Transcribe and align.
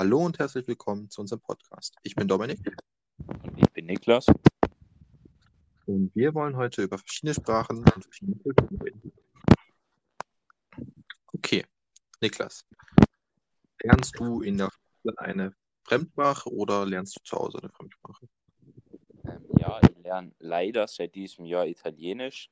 Hallo 0.00 0.24
und 0.24 0.38
herzlich 0.38 0.66
willkommen 0.66 1.10
zu 1.10 1.20
unserem 1.20 1.42
Podcast. 1.42 1.94
Ich 2.02 2.14
bin 2.14 2.26
Dominik 2.26 2.58
Und 3.18 3.58
ich 3.58 3.68
bin 3.68 3.84
Niklas. 3.84 4.24
und 5.84 6.10
wir 6.16 6.32
wollen 6.32 6.56
heute 6.56 6.84
über 6.84 6.96
verschiedene 6.96 7.34
Sprachen 7.34 7.80
und 7.80 8.04
verschiedene 8.04 8.38
Kulturen 8.38 8.80
reden. 8.80 9.12
Okay, 11.34 11.66
Niklas, 12.22 12.64
lernst 13.82 14.18
du 14.18 14.40
in 14.40 14.56
der 14.56 14.70
Schule 14.70 15.18
eine 15.18 15.54
Fremdsprache 15.84 16.50
oder 16.50 16.86
lernst 16.86 17.16
du 17.16 17.20
zu 17.22 17.36
Hause 17.36 17.58
eine 17.58 17.68
Fremdsprache? 17.68 18.26
Ähm, 19.26 19.44
ja, 19.58 19.80
ich 19.82 20.02
lerne 20.02 20.32
leider 20.38 20.88
seit 20.88 21.14
diesem 21.14 21.44
Jahr 21.44 21.66
Italienisch. 21.66 22.50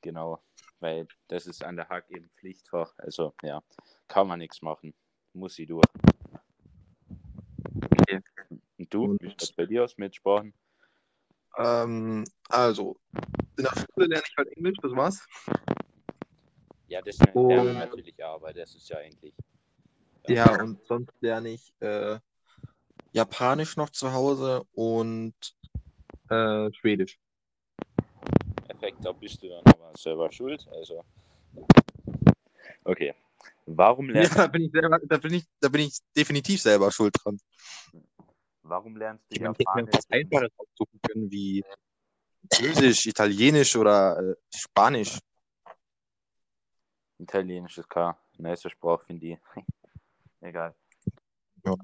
Genau, 0.00 0.42
weil 0.80 1.06
das 1.28 1.46
ist 1.46 1.62
an 1.62 1.76
der 1.76 1.88
Hack 1.88 2.10
eben 2.10 2.28
Pflichtfach. 2.30 2.92
Also 2.98 3.34
ja, 3.44 3.62
kann 4.08 4.26
man 4.26 4.40
nichts 4.40 4.60
machen. 4.62 4.92
Muss 5.32 5.60
ich 5.60 5.68
durch. 5.68 5.86
Du, 8.92 9.04
Und- 9.04 9.22
wie 9.22 9.28
sieht 9.30 9.40
das 9.40 9.52
bei 9.52 9.64
dir 9.64 9.84
aus 9.84 9.96
mit 9.96 10.14
Sprachen? 10.14 10.52
Ähm, 11.56 12.24
also, 12.50 12.96
in 13.56 13.64
der 13.64 13.70
Schule 13.74 14.06
lerne 14.06 14.24
ich 14.28 14.36
halt 14.36 14.48
Englisch, 14.56 14.78
das 14.82 14.92
war's. 14.92 15.26
Ja, 16.88 17.00
das 17.00 17.18
lernen 17.18 17.34
Oh. 17.34 17.64
wir 17.64 17.72
natürlich 17.72 18.22
auch, 18.22 18.34
aber 18.34 18.52
das 18.52 18.74
ist 18.74 18.88
ja 18.90 18.98
eigentlich. 18.98 19.34
Ja, 20.28 20.60
und 20.60 20.84
sonst 20.86 21.12
lerne 21.20 21.50
ich 21.50 21.72
äh, 21.80 22.18
Japanisch 23.12 23.76
noch 23.76 23.88
zu 23.90 24.12
Hause 24.12 24.62
und 24.72 25.34
äh, 26.28 26.70
Schwedisch. 26.74 27.18
Perfekt, 28.66 28.98
da 29.02 29.12
bist 29.12 29.42
du 29.42 29.48
dann 29.48 29.64
aber 29.64 29.92
selber 29.96 30.30
schuld. 30.30 30.66
Also. 30.70 31.02
Okay. 32.84 33.14
Warum 33.66 34.06
Ja, 34.10 34.14
lernst, 34.14 34.36
da 34.36 34.46
bin 34.48 34.62
ich 34.64 34.72
selber, 34.72 35.00
da 35.02 35.16
bin 35.16 35.34
ich, 35.34 35.44
da 35.60 35.68
bin 35.68 35.80
ich 35.82 35.98
definitiv 36.14 36.60
selber 36.60 36.90
schuld 36.92 37.14
dran. 37.22 37.38
Warum 38.62 38.96
lernst 38.96 39.24
du 39.30 39.34
Ich 39.34 39.40
meine, 39.40 39.54
ich 39.58 39.60
Japanisch? 39.60 40.00
Einfaches 40.10 40.50
aussuchen 40.56 41.00
können, 41.02 41.30
wie 41.30 41.64
Französisch, 42.50 43.06
Italienisch 43.06 43.76
oder 43.76 44.18
äh, 44.18 44.34
Spanisch. 44.54 45.18
Italienisch 47.18 47.78
ist 47.78 47.88
klar. 47.88 48.18
Nice 48.38 48.68
Sprache, 48.70 49.04
finde 49.06 49.26
ich. 49.26 49.38
Egal. 50.40 50.74
Ja. 51.64 51.74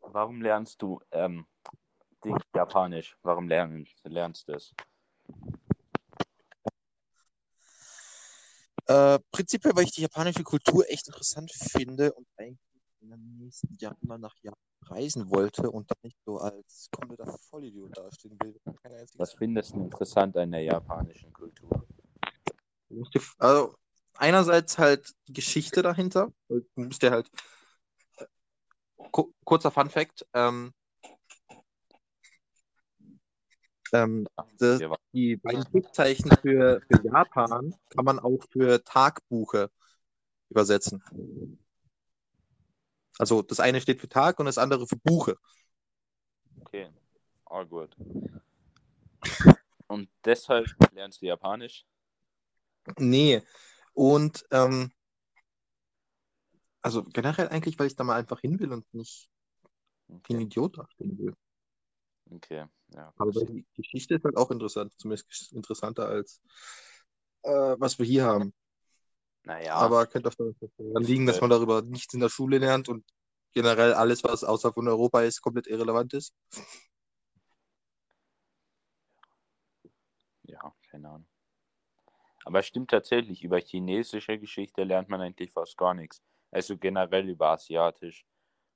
Warum 0.00 0.40
lernst 0.40 0.80
du 0.80 1.00
ähm, 1.10 1.46
Japanisch? 2.54 3.16
Warum 3.22 3.48
lernen, 3.48 3.86
lernst 4.04 4.48
du 4.48 4.52
das? 4.52 4.74
Äh, 8.86 9.18
prinzipiell, 9.30 9.76
weil 9.76 9.84
ich 9.84 9.92
die 9.92 10.02
japanische 10.02 10.42
Kultur 10.42 10.84
echt 10.88 11.06
interessant 11.06 11.52
finde 11.52 12.12
und 12.12 12.26
eigentlich 12.36 12.58
in 13.00 13.10
den 13.10 13.36
nächsten 13.38 13.74
Jahren 13.78 13.96
immer 14.02 14.18
nach 14.18 14.34
Japan 14.42 14.58
reisen 14.82 15.30
wollte 15.30 15.70
und 15.70 15.90
dann 15.90 15.98
nicht 16.02 16.18
so 16.24 16.38
als 16.38 16.88
kompletter 16.90 17.26
Vollidiot 17.50 17.96
dastehen 17.96 18.38
will. 18.40 18.58
Was 19.16 19.34
findest 19.34 19.74
du 19.74 19.80
interessant 19.84 20.36
an 20.36 20.50
der 20.52 20.62
japanischen 20.62 21.32
Kultur? 21.32 21.86
Also, 23.38 23.74
einerseits 24.14 24.78
halt 24.78 25.14
die 25.28 25.32
Geschichte 25.32 25.82
dahinter. 25.82 26.32
Du 26.48 26.62
musst 26.74 27.02
ja 27.02 27.10
halt. 27.10 27.30
Ku- 29.12 29.32
Kurzer 29.44 29.70
Fun 29.70 29.88
Fact: 29.90 30.26
ähm, 30.34 30.72
ähm, 33.92 34.26
das, 34.58 34.82
die 35.12 35.36
beiden 35.36 35.64
Schriftzeichen 35.66 36.30
für, 36.42 36.80
für 36.80 37.02
Japan 37.04 37.74
kann 37.90 38.04
man 38.04 38.18
auch 38.18 38.42
für 38.50 38.82
Tagbuche 38.84 39.70
übersetzen. 40.48 41.02
Also, 43.20 43.42
das 43.42 43.60
eine 43.60 43.82
steht 43.82 44.00
für 44.00 44.08
Tag 44.08 44.38
und 44.38 44.46
das 44.46 44.56
andere 44.56 44.86
für 44.86 44.96
Buche. 44.96 45.36
Okay, 46.62 46.88
all 47.44 47.66
good. 47.66 47.94
Und 49.88 50.08
deshalb 50.24 50.68
lernst 50.94 51.20
du 51.20 51.26
Japanisch? 51.26 51.84
Nee. 52.96 53.42
Und 53.92 54.46
ähm, 54.50 54.90
also 56.80 57.04
generell 57.04 57.48
eigentlich, 57.48 57.78
weil 57.78 57.88
ich 57.88 57.96
da 57.96 58.04
mal 58.04 58.16
einfach 58.16 58.40
hin 58.40 58.58
will 58.58 58.72
und 58.72 58.86
nicht 58.94 59.28
wie 60.06 60.34
ein 60.34 60.40
Idiot 60.40 60.78
dastehen 60.78 61.18
will. 61.18 61.34
okay. 62.30 62.64
Ja, 62.94 63.12
Aber 63.18 63.32
die 63.32 63.66
Geschichte 63.76 64.14
ist 64.14 64.24
halt 64.24 64.38
auch 64.38 64.50
interessant, 64.50 64.94
zumindest 64.96 65.52
interessanter 65.52 66.08
als 66.08 66.40
äh, 67.42 67.76
was 67.78 67.98
wir 67.98 68.06
hier 68.06 68.24
haben. 68.24 68.54
Naja, 69.44 69.74
Aber 69.74 70.06
könnte 70.06 70.28
auch 70.28 70.34
daran 70.34 71.02
liegen, 71.02 71.26
dass 71.26 71.40
man 71.40 71.50
darüber 71.50 71.82
nichts 71.82 72.14
in 72.14 72.20
der 72.20 72.28
Schule 72.28 72.58
lernt 72.58 72.88
und 72.88 73.04
generell 73.52 73.94
alles, 73.94 74.22
was 74.24 74.44
außerhalb 74.44 74.74
von 74.74 74.88
Europa 74.88 75.22
ist, 75.22 75.40
komplett 75.40 75.66
irrelevant 75.66 76.14
ist. 76.14 76.34
ja, 80.42 80.74
keine 80.90 81.08
Ahnung. 81.08 81.26
Aber 82.44 82.60
es 82.60 82.66
stimmt 82.66 82.90
tatsächlich, 82.90 83.44
über 83.44 83.60
chinesische 83.60 84.38
Geschichte 84.38 84.84
lernt 84.84 85.08
man 85.08 85.20
eigentlich 85.20 85.52
fast 85.52 85.76
gar 85.76 85.94
nichts. 85.94 86.22
Also 86.50 86.76
generell 86.76 87.28
über 87.28 87.50
asiatisch, 87.50 88.24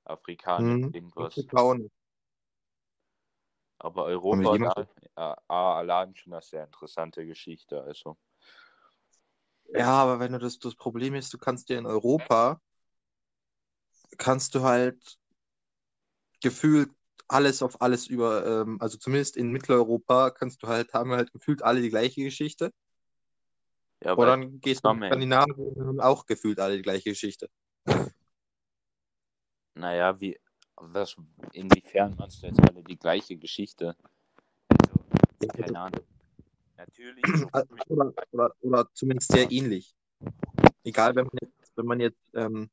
afrikanisch, 0.05 0.85
Mhm. 0.85 0.93
irgendwas. 0.93 1.35
Aber 3.77 4.05
Europa 4.05 4.57
hat 4.75 4.87
äh, 5.15 5.35
allein 5.47 6.15
schon 6.15 6.33
eine 6.33 6.41
sehr 6.41 6.63
interessante 6.63 7.25
Geschichte. 7.25 7.81
Also, 7.83 8.17
Ja, 9.77 9.91
aber 10.03 10.19
wenn 10.19 10.31
du 10.31 10.39
das, 10.39 10.59
das 10.59 10.75
Problem 10.75 11.15
ist, 11.15 11.33
du 11.33 11.37
kannst 11.37 11.69
dir 11.69 11.77
in 11.77 11.85
Europa, 11.85 12.61
kannst 14.17 14.55
du 14.55 14.61
halt 14.63 15.17
gefühlt 16.41 16.89
alles 17.27 17.61
auf 17.63 17.81
alles 17.81 18.07
über, 18.07 18.45
ähm, 18.45 18.77
also 18.79 18.97
zumindest 18.97 19.35
in 19.35 19.51
Mitteleuropa 19.51 20.29
kannst 20.29 20.61
du 20.63 20.67
halt, 20.67 20.93
haben 20.93 21.11
halt 21.11 21.31
gefühlt 21.31 21.63
alle 21.63 21.81
die 21.81 21.89
gleiche 21.89 22.23
Geschichte. 22.23 22.71
ja, 24.03 24.15
weil, 24.15 24.27
dann 24.27 24.59
gehst 24.61 24.85
du 24.85 24.89
zusammen- 24.89 25.07
Skandinavien 25.09 25.67
und 25.69 25.87
haben 25.87 25.99
auch 25.99 26.25
gefühlt 26.25 26.59
alle 26.59 26.77
die 26.77 26.83
gleiche 26.83 27.09
Geschichte. 27.09 27.49
naja, 29.73 30.19
wie, 30.21 30.39
was, 30.75 31.15
inwiefern 31.53 32.15
meinst 32.17 32.43
du 32.43 32.47
jetzt 32.47 32.61
alle 32.61 32.83
die 32.83 32.97
gleiche 32.97 33.37
Geschichte? 33.37 33.95
Also, 34.69 34.93
Ja, 35.41 35.47
keine 35.53 35.79
Ahnung. 35.79 36.03
Natürlich, 36.77 37.23
Oder, 37.89 38.13
oder, 38.31 38.55
oder 38.61 38.89
zumindest 38.93 39.31
sehr 39.31 39.51
ähnlich. 39.51 39.95
Egal, 40.83 41.15
wenn 41.15 41.25
man 41.25 41.37
jetzt, 41.41 41.77
wenn 41.77 41.85
man 41.85 41.99
jetzt, 41.99 42.21
ähm, 42.33 42.69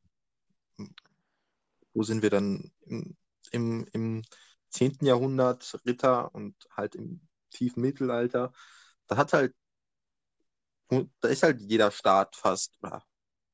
wo 1.95 2.03
sind 2.03 2.23
wir 2.23 2.31
dann? 2.31 2.73
Im, 2.87 3.17
im, 3.53 3.87
im 3.93 4.23
10. 4.71 5.07
Jahrhundert 5.07 5.81
Ritter 5.87 6.35
und 6.35 6.57
halt 6.71 6.95
im 6.95 7.21
tiefen 7.51 7.83
Mittelalter, 7.83 8.53
da 9.07 9.17
hat 9.17 9.33
halt, 9.33 9.55
da 10.89 11.29
ist 11.29 11.43
halt 11.43 11.61
jeder 11.61 11.91
Staat 11.91 12.37
fast, 12.37 12.79
oder 12.83 13.05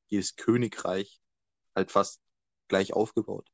jedes 0.07 0.35
Königreich 0.35 1.21
halt 1.75 1.91
fast 1.91 2.21
gleich 2.67 2.93
aufgebaut. 2.93 3.49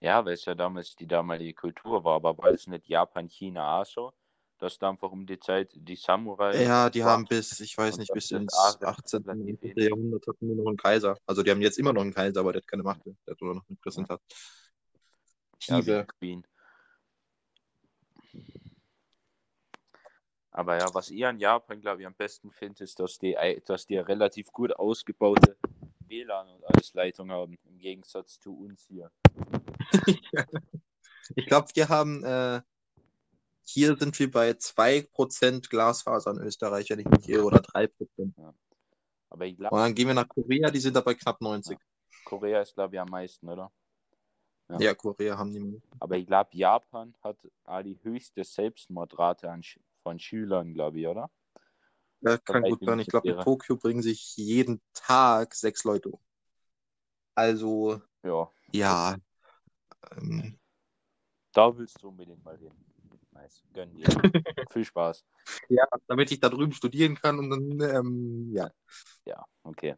ja, 0.00 0.24
weil 0.24 0.34
es 0.34 0.44
ja 0.44 0.54
damals 0.54 0.94
die 0.96 1.06
damalige 1.06 1.54
Kultur 1.54 2.04
war, 2.04 2.16
aber 2.16 2.36
war 2.38 2.50
es 2.50 2.66
nicht 2.66 2.88
Japan, 2.88 3.28
China 3.28 3.80
auch 3.80 3.86
so? 3.86 4.12
Dass 4.58 4.78
da 4.78 4.88
einfach 4.90 5.12
um 5.12 5.26
die 5.26 5.38
Zeit 5.38 5.70
die 5.74 5.96
Samurai. 5.96 6.62
Ja, 6.62 6.88
die 6.88 7.04
haben 7.04 7.26
bis, 7.26 7.60
ich 7.60 7.76
weiß 7.76 7.98
nicht, 7.98 8.12
bis 8.12 8.30
ins 8.30 8.54
auch 8.54 8.80
18. 8.80 9.22
relativ 9.22 9.46
19. 9.46 9.58
ähnlich. 9.62 9.88
Jahrhundert 9.88 10.26
hatten 10.26 10.48
die 10.48 10.54
noch 10.54 10.66
einen 10.66 10.76
Kaiser. 10.76 11.18
Also 11.26 11.42
die 11.42 11.50
haben 11.50 11.60
jetzt 11.60 11.78
immer 11.78 11.92
noch 11.92 12.02
einen 12.02 12.14
Kaiser, 12.14 12.40
aber 12.40 12.52
der 12.52 12.62
hat 12.62 12.68
keine 12.68 12.82
Macht 12.82 13.04
mehr. 13.04 13.14
Der 13.26 13.32
hat 13.32 13.40
nur 13.42 13.54
noch 13.54 13.64
eine 13.68 13.76
Präsentat. 13.76 14.20
Ja. 15.68 16.04
Queen. 16.04 16.46
Aber 20.50 20.78
ja, 20.78 20.86
was 20.94 21.10
ich 21.10 21.26
an 21.26 21.38
Japan, 21.38 21.80
glaube 21.80 22.00
ich, 22.00 22.06
am 22.06 22.14
besten 22.14 22.50
finde, 22.50 22.84
ist, 22.84 22.98
dass 22.98 23.18
die, 23.18 23.36
dass 23.66 23.84
die 23.84 23.98
eine 23.98 24.08
relativ 24.08 24.50
gut 24.52 24.72
ausgebaute 24.74 25.58
WLAN 26.08 26.48
und 26.48 26.64
alles 26.64 26.94
Leitung 26.94 27.30
haben, 27.30 27.58
im 27.64 27.78
Gegensatz 27.78 28.40
zu 28.40 28.56
uns 28.56 28.86
hier. 28.88 29.10
Ich 31.34 31.46
glaube, 31.46 31.66
wir 31.74 31.88
haben, 31.88 32.22
äh, 32.22 32.60
hier 33.68 33.96
sind 33.96 34.18
wir 34.18 34.30
bei 34.30 34.54
2% 34.54 35.68
Glasfaser 35.68 36.30
in 36.30 36.38
Österreich, 36.38 36.88
wenn 36.90 37.00
ich 37.00 37.06
mich 37.06 37.28
irre, 37.28 37.44
oder 37.44 37.60
3%. 37.60 38.34
Aber 39.28 39.44
ich 39.44 39.58
Und 39.58 39.70
dann 39.72 39.94
gehen 39.94 40.06
wir 40.06 40.14
nach 40.14 40.28
Korea, 40.28 40.70
die 40.70 40.78
sind 40.78 40.94
da 40.94 41.00
bei 41.00 41.14
knapp 41.14 41.40
90. 41.40 41.76
Korea 42.24 42.62
ist, 42.62 42.74
glaube 42.74 42.94
ich, 42.94 43.00
am 43.00 43.08
meisten, 43.08 43.48
oder? 43.48 43.70
Ja. 44.68 44.78
Ja, 44.78 44.94
Korea 44.94 45.36
haben 45.36 45.52
die. 45.52 45.60
mehr. 45.60 45.80
Aber 46.00 46.16
ich 46.16 46.26
glaube, 46.26 46.50
Japan 46.52 47.14
hat 47.22 47.38
die 47.84 47.98
höchste 48.02 48.44
Selbstmordrate 48.44 49.50
an, 49.50 49.62
von 50.02 50.18
Schülern, 50.18 50.72
glaube 50.72 51.00
ich, 51.00 51.06
oder? 51.06 51.30
Ja, 52.20 52.38
kann 52.38 52.62
gut 52.62 52.84
sein. 52.84 53.00
Ich 53.00 53.08
glaube, 53.08 53.28
in. 53.28 53.38
Tokio 53.38 53.76
bringen 53.76 54.02
sich 54.02 54.36
jeden 54.36 54.80
Tag 54.92 55.54
sechs 55.54 55.84
Leute 55.84 56.10
um. 56.10 56.20
Also, 57.34 58.00
Ja, 58.22 58.50
ja. 58.72 59.16
Ähm, 60.12 60.58
da 61.52 61.76
willst 61.76 62.02
du 62.02 62.08
unbedingt 62.08 62.44
mal 62.44 62.56
hin. 62.56 62.72
Nice, 63.36 63.62
gönn 63.72 63.94
dir. 63.94 64.06
Viel 64.70 64.84
Spaß. 64.84 65.24
ja, 65.68 65.86
damit 66.06 66.32
ich 66.32 66.40
da 66.40 66.48
drüben 66.48 66.72
studieren 66.72 67.14
kann 67.16 67.38
und 67.38 67.50
dann, 67.50 67.96
ähm, 67.96 68.50
ja. 68.52 68.70
Ja, 69.26 69.44
okay. 69.62 69.94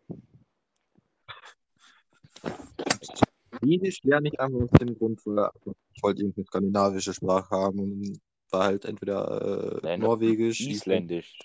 Schwedisch 3.58 4.02
lerne 4.02 4.28
ich 4.28 4.40
einfach 4.40 4.60
aus 4.60 4.70
dem 4.80 4.96
Grund, 4.98 5.24
weil 5.24 5.50
ich 5.94 6.02
wollte 6.02 6.22
irgendeine 6.22 6.46
skandinavische 6.46 7.14
Sprache 7.14 7.50
haben 7.50 7.78
und 7.78 8.20
war 8.50 8.64
halt 8.64 8.84
entweder 8.84 9.82
äh, 9.82 9.96
Norwegisch, 9.98 10.60
Isländisch. 10.60 11.38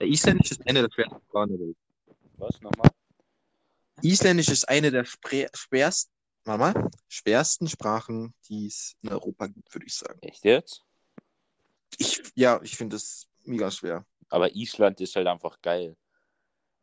Ja, 0.00 0.06
Isländisch 0.06 0.50
ist 0.50 0.66
eine 0.66 0.82
der 0.82 0.90
schwersten 0.92 1.20
Sprachen 1.28 1.50
der 1.50 1.60
Welt. 1.60 1.76
Was 2.38 2.60
nochmal? 2.60 2.90
Isländisch 4.02 4.48
ist 4.48 4.68
eine 4.68 4.90
der 4.90 5.04
schwersten, 5.04 6.12
warte 6.44 6.60
mal, 6.60 6.90
schwersten 7.08 7.68
Sprachen, 7.68 8.34
die 8.48 8.66
es 8.66 8.96
in 9.02 9.10
Europa 9.10 9.46
gibt, 9.46 9.74
würde 9.74 9.86
ich 9.86 9.94
sagen. 9.94 10.18
Echt 10.22 10.44
jetzt? 10.44 10.84
Ich, 11.98 12.22
ja, 12.34 12.60
ich 12.62 12.76
finde 12.76 12.96
es 12.96 13.28
mega 13.44 13.70
schwer. 13.70 14.04
Aber 14.28 14.54
Island 14.54 15.00
ist 15.00 15.14
halt 15.14 15.26
einfach 15.26 15.60
geil. 15.60 15.96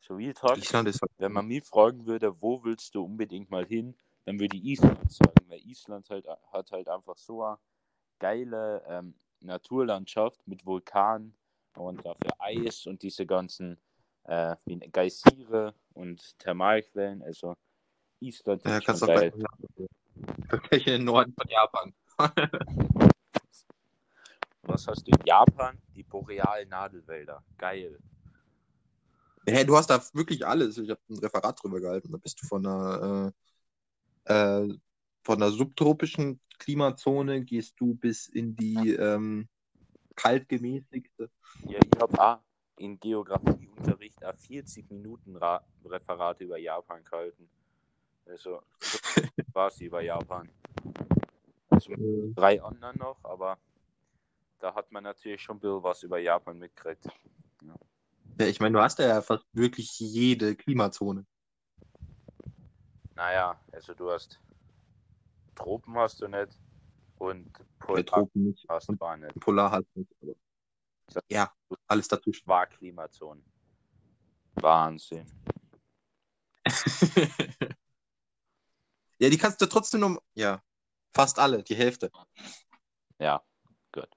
So 0.02 0.18
wie 0.18 0.34
Talk, 0.34 0.58
Island 0.58 0.88
ist 0.88 1.02
halt, 1.02 1.12
wenn 1.18 1.32
man 1.32 1.48
mich 1.48 1.64
fragen 1.66 2.06
würde, 2.06 2.42
wo 2.42 2.64
willst 2.64 2.96
du 2.96 3.04
unbedingt 3.04 3.50
mal 3.50 3.66
hin, 3.66 3.96
dann 4.26 4.40
würde 4.40 4.58
ich 4.58 4.64
Island 4.64 5.12
sagen, 5.12 5.46
weil 5.48 5.60
Island 5.66 6.10
halt 6.10 6.26
hat 6.52 6.72
halt 6.72 6.88
einfach 6.88 7.18
so 7.18 7.44
eine 7.44 7.58
geile 8.20 8.84
ähm, 8.88 9.16
Naturlandschaft 9.40 10.48
mit 10.48 10.66
Vulkanen 10.66 11.36
und 11.76 12.06
dafür 12.06 12.32
Eis 12.40 12.86
und 12.86 13.02
diese 13.02 13.26
ganzen 13.26 13.80
äh, 14.24 14.56
wie 14.66 14.78
Geysire 14.78 15.74
und 15.94 16.38
Thermalquellen. 16.40 17.24
Also 17.24 17.56
Island 18.20 18.64
ja, 18.66 18.80
kannst 18.80 19.04
auch 19.04 19.08
geil. 19.08 19.34
gleich 20.48 20.88
in 20.88 20.94
den 20.94 21.04
Norden 21.06 21.34
von 21.34 21.50
Japan. 21.50 21.94
Was 24.64 24.88
hast 24.88 25.08
du 25.08 25.12
in 25.12 25.26
Japan? 25.26 25.78
Die 25.96 26.04
borealen 26.04 26.70
Nadelwälder. 26.70 27.44
Geil. 27.58 27.98
Hey, 29.46 29.66
du 29.66 29.76
hast 29.76 29.90
da 29.90 30.00
wirklich 30.14 30.46
alles. 30.46 30.78
Ich 30.78 30.90
habe 30.90 31.02
ein 31.10 31.18
Referat 31.18 31.64
drüber 31.64 31.80
gehalten. 31.80 32.12
Da 32.12 32.18
bist 32.18 32.42
du 32.42 32.48
von 32.48 32.66
einer, 32.66 33.34
äh, 34.26 34.34
äh, 34.34 34.78
von 35.24 35.42
einer 35.42 35.52
subtropischen 35.52 36.40
Klimazone, 36.60 37.44
gehst 37.44 37.80
du 37.80 37.96
bis 37.96 38.28
in 38.28 38.56
die 38.56 38.94
ähm, 38.94 39.48
kaltgemäßigte. 40.16 41.32
Ja, 41.66 41.80
ich 41.84 42.02
habe 42.02 42.22
auch 42.22 42.40
in 42.78 43.00
Geografieunterricht 43.00 44.24
auch 44.24 44.36
40 44.36 44.90
Minuten 44.92 45.36
Ra 45.36 45.66
Referate 45.86 46.44
über 46.44 46.58
Japan 46.58 47.04
gehalten. 47.04 47.50
Also 48.30 48.62
quasi 49.54 49.86
über 49.86 50.02
Japan. 50.02 50.50
Also 51.70 51.94
drei 52.36 52.62
anderen 52.62 52.98
noch, 52.98 53.18
aber 53.24 53.58
da 54.60 54.74
hat 54.76 54.92
man 54.92 55.04
natürlich 55.04 55.42
schon 55.42 55.58
ein 55.58 55.60
bisschen 55.60 55.84
was 55.84 56.04
über 56.04 56.20
Japan 56.20 56.60
mitgekriegt. 56.60 57.08
Ja, 58.40 58.46
ich 58.46 58.60
meine, 58.60 58.78
du 58.78 58.82
hast 58.82 59.00
ja 59.00 59.22
fast 59.22 59.46
wirklich 59.54 60.00
jede 60.00 60.56
Klimazone. 60.56 61.26
Naja, 63.16 63.60
also 63.72 63.94
du 63.94 64.12
hast 64.12 64.40
Tropen 65.56 65.98
hast 65.98 66.22
du 66.22 66.28
nicht 66.28 66.58
und 67.18 67.52
Bei 67.52 67.64
Polar 67.80 68.06
Tropen 68.06 68.44
nicht. 68.46 68.66
hast 68.70 68.90
du 68.90 68.96
auch 69.00 69.16
nicht. 69.18 69.40
Polar 69.40 69.72
halt 69.72 69.88
nicht. 69.96 70.12
Aber... 70.22 70.36
Ja, 71.30 71.52
alles 71.88 72.08
dazwischen. 72.08 72.48
War 72.48 72.68
Klimazonen. 72.68 73.44
Wahnsinn. 74.56 75.26
ja, 79.20 79.30
die 79.30 79.38
kannst 79.38 79.62
du 79.62 79.66
trotzdem 79.66 80.02
noch. 80.02 80.22
Ja, 80.34 80.64
fast 81.14 81.40
alle, 81.40 81.64
die 81.64 81.76
Hälfte. 81.76 82.12
Ja, 83.20 83.44
gut. 83.92 84.10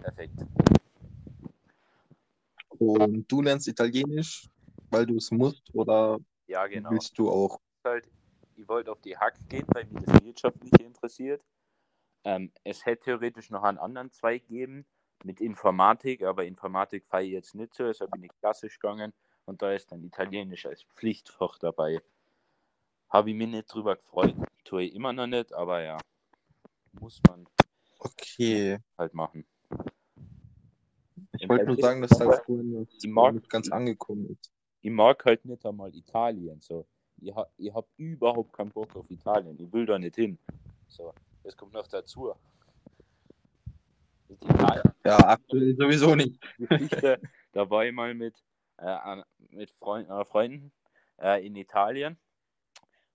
Perfekt. 0.00 0.34
Und 2.78 3.30
du 3.30 3.42
lernst 3.42 3.66
Italienisch, 3.66 4.48
weil 4.90 5.04
du 5.06 5.16
es 5.16 5.30
musst, 5.30 5.74
oder 5.74 6.18
Ja, 6.46 6.66
genau. 6.66 6.90
willst 6.90 7.18
du 7.18 7.28
auch? 7.28 7.60
halt, 7.84 8.08
ich 8.54 8.68
wollte 8.68 8.92
auf 8.92 9.00
die 9.00 9.16
Hack 9.16 9.34
gehen, 9.48 9.66
weil 9.68 9.86
mich 9.86 10.04
das 10.04 10.22
Wirtschaftliche 10.22 10.84
interessiert. 10.84 11.42
Ähm, 12.24 12.52
es 12.64 12.84
hätte 12.86 13.04
theoretisch 13.04 13.50
noch 13.50 13.62
einen 13.62 13.78
anderen 13.78 14.12
Zweig 14.12 14.46
geben 14.46 14.86
mit 15.24 15.40
Informatik, 15.40 16.22
aber 16.22 16.44
Informatik 16.44 17.06
fahre 17.06 17.24
ich 17.24 17.32
jetzt 17.32 17.54
nicht 17.54 17.74
so, 17.74 17.84
deshalb 17.84 18.10
bin 18.12 18.24
ich 18.24 18.30
klassisch 18.38 18.78
gegangen 18.78 19.12
und 19.46 19.62
da 19.62 19.72
ist 19.72 19.90
dann 19.90 20.04
Italienisch 20.04 20.66
als 20.66 20.84
Pflichtfach 20.94 21.58
dabei. 21.58 22.00
Habe 23.10 23.30
ich 23.30 23.36
mich 23.36 23.48
nicht 23.48 23.72
drüber 23.72 23.96
gefreut, 23.96 24.34
tue 24.64 24.82
ich 24.84 24.94
immer 24.94 25.12
noch 25.12 25.26
nicht, 25.26 25.52
aber 25.52 25.80
ja, 25.82 25.98
muss 27.00 27.20
man 27.28 27.46
Okay. 28.00 28.78
halt 28.96 29.14
machen. 29.14 29.44
Ich 31.38 31.48
wollte 31.48 31.66
nur 31.66 31.76
sagen, 31.76 32.00
dass 32.02 32.16
vorhin 32.16 32.74
das 32.86 32.98
Die 32.98 33.08
Mark- 33.08 33.34
nicht 33.34 33.50
ganz 33.50 33.70
angekommen 33.72 34.26
ist. 34.30 34.52
Ich 34.82 34.90
mag 34.90 35.24
halt 35.24 35.44
nicht 35.44 35.64
einmal 35.66 35.94
Italien. 35.94 36.60
So. 36.60 36.86
Ich, 37.20 37.34
ha 37.34 37.46
ich 37.56 37.72
habe 37.74 37.86
überhaupt 37.96 38.52
keinen 38.52 38.70
Bock 38.70 38.94
auf 38.94 39.10
Italien. 39.10 39.58
Ich 39.58 39.72
will 39.72 39.84
da 39.86 39.98
nicht 39.98 40.14
hin. 40.14 40.38
So, 40.86 41.12
das 41.42 41.56
kommt 41.56 41.72
noch 41.72 41.86
dazu. 41.88 42.32
Italien, 44.28 44.82
Ja, 45.04 45.18
aktuell 45.18 45.74
sowieso 45.78 46.14
nicht. 46.14 46.40
Geschichte, 46.58 47.20
da 47.52 47.68
war 47.68 47.84
ich 47.84 47.92
mal 47.92 48.14
mit, 48.14 48.34
äh, 48.76 49.22
mit 49.50 49.70
Freund, 49.72 50.08
äh, 50.08 50.24
Freunden 50.24 50.70
äh, 51.20 51.44
in 51.44 51.56
Italien. 51.56 52.16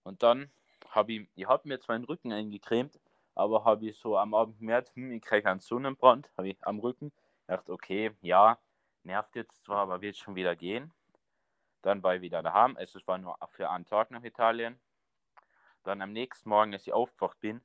Und 0.03 0.23
dann 0.23 0.51
habe 0.89 1.13
ich, 1.13 1.29
ich 1.35 1.47
habe 1.47 1.67
mir 1.67 1.79
zwar 1.79 1.97
den 1.97 2.05
Rücken 2.05 2.31
eingecremt, 2.31 2.99
aber 3.35 3.65
habe 3.65 3.87
ich 3.87 3.97
so 3.97 4.17
am 4.17 4.33
Abend 4.33 4.59
gemerkt, 4.59 4.95
hm, 4.95 5.11
ich 5.11 5.21
kriege 5.21 5.49
einen 5.49 5.59
Sonnenbrand, 5.59 6.29
habe 6.37 6.49
ich 6.49 6.57
am 6.61 6.79
Rücken. 6.79 7.11
dachte, 7.47 7.71
okay, 7.73 8.11
ja, 8.21 8.59
nervt 9.03 9.35
jetzt 9.35 9.63
zwar, 9.65 9.79
aber 9.79 10.01
wird 10.01 10.17
schon 10.17 10.35
wieder 10.35 10.55
gehen. 10.55 10.91
Dann 11.81 12.03
war 12.03 12.15
ich 12.15 12.21
wieder 12.21 12.41
daheim. 12.41 12.77
Es 12.77 12.95
war 13.07 13.17
nur 13.17 13.37
für 13.49 13.69
einen 13.69 13.85
Tag 13.85 14.11
nach 14.11 14.23
Italien. 14.23 14.79
Dann 15.83 16.01
am 16.01 16.13
nächsten 16.13 16.49
Morgen, 16.49 16.73
als 16.73 16.87
ich 16.87 16.93
aufgewacht 16.93 17.39
bin, 17.41 17.61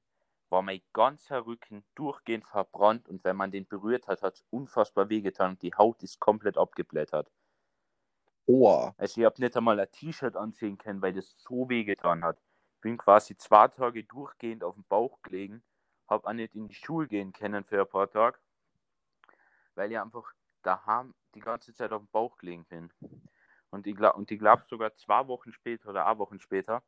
war 0.50 0.62
mein 0.62 0.80
ganzer 0.92 1.46
Rücken 1.46 1.84
durchgehend 1.94 2.46
verbrannt 2.46 3.08
und 3.08 3.22
wenn 3.22 3.36
man 3.36 3.50
den 3.52 3.66
berührt 3.66 4.08
hat, 4.08 4.22
hat 4.22 4.34
es 4.34 4.44
unfassbar 4.50 5.08
wehgetan 5.08 5.50
und 5.50 5.62
die 5.62 5.74
Haut 5.74 6.02
ist 6.02 6.18
komplett 6.18 6.56
abgeblättert. 6.56 7.30
Oha. 8.48 8.94
Also 8.96 9.20
ich 9.20 9.26
habe 9.26 9.42
nicht 9.42 9.54
einmal 9.58 9.78
ein 9.78 9.92
T-Shirt 9.92 10.34
anziehen 10.34 10.78
können, 10.78 11.02
weil 11.02 11.12
das 11.12 11.34
so 11.36 11.68
wehgetan 11.68 12.24
hat. 12.24 12.38
Bin 12.80 12.96
quasi 12.96 13.36
zwei 13.36 13.68
Tage 13.68 14.04
durchgehend 14.04 14.64
auf 14.64 14.74
dem 14.74 14.84
Bauch 14.84 15.20
gelegen, 15.22 15.62
habe 16.08 16.26
auch 16.26 16.32
nicht 16.32 16.54
in 16.54 16.66
die 16.66 16.74
Schule 16.74 17.08
gehen 17.08 17.34
können 17.34 17.62
für 17.64 17.82
ein 17.82 17.88
paar 17.88 18.10
Tage, 18.10 18.38
weil 19.74 19.92
ich 19.92 19.98
einfach 19.98 20.32
daheim 20.62 21.14
die 21.34 21.40
ganze 21.40 21.74
Zeit 21.74 21.92
auf 21.92 22.00
dem 22.00 22.08
Bauch 22.08 22.38
gelegen 22.38 22.64
bin. 22.64 22.90
Und 23.68 23.86
ich 23.86 23.94
glaube 23.94 24.24
glaub 24.24 24.64
sogar 24.64 24.96
zwei 24.96 25.28
Wochen 25.28 25.52
später 25.52 25.90
oder 25.90 26.06
eine 26.06 26.18
Wochen 26.18 26.40
später, 26.40 26.82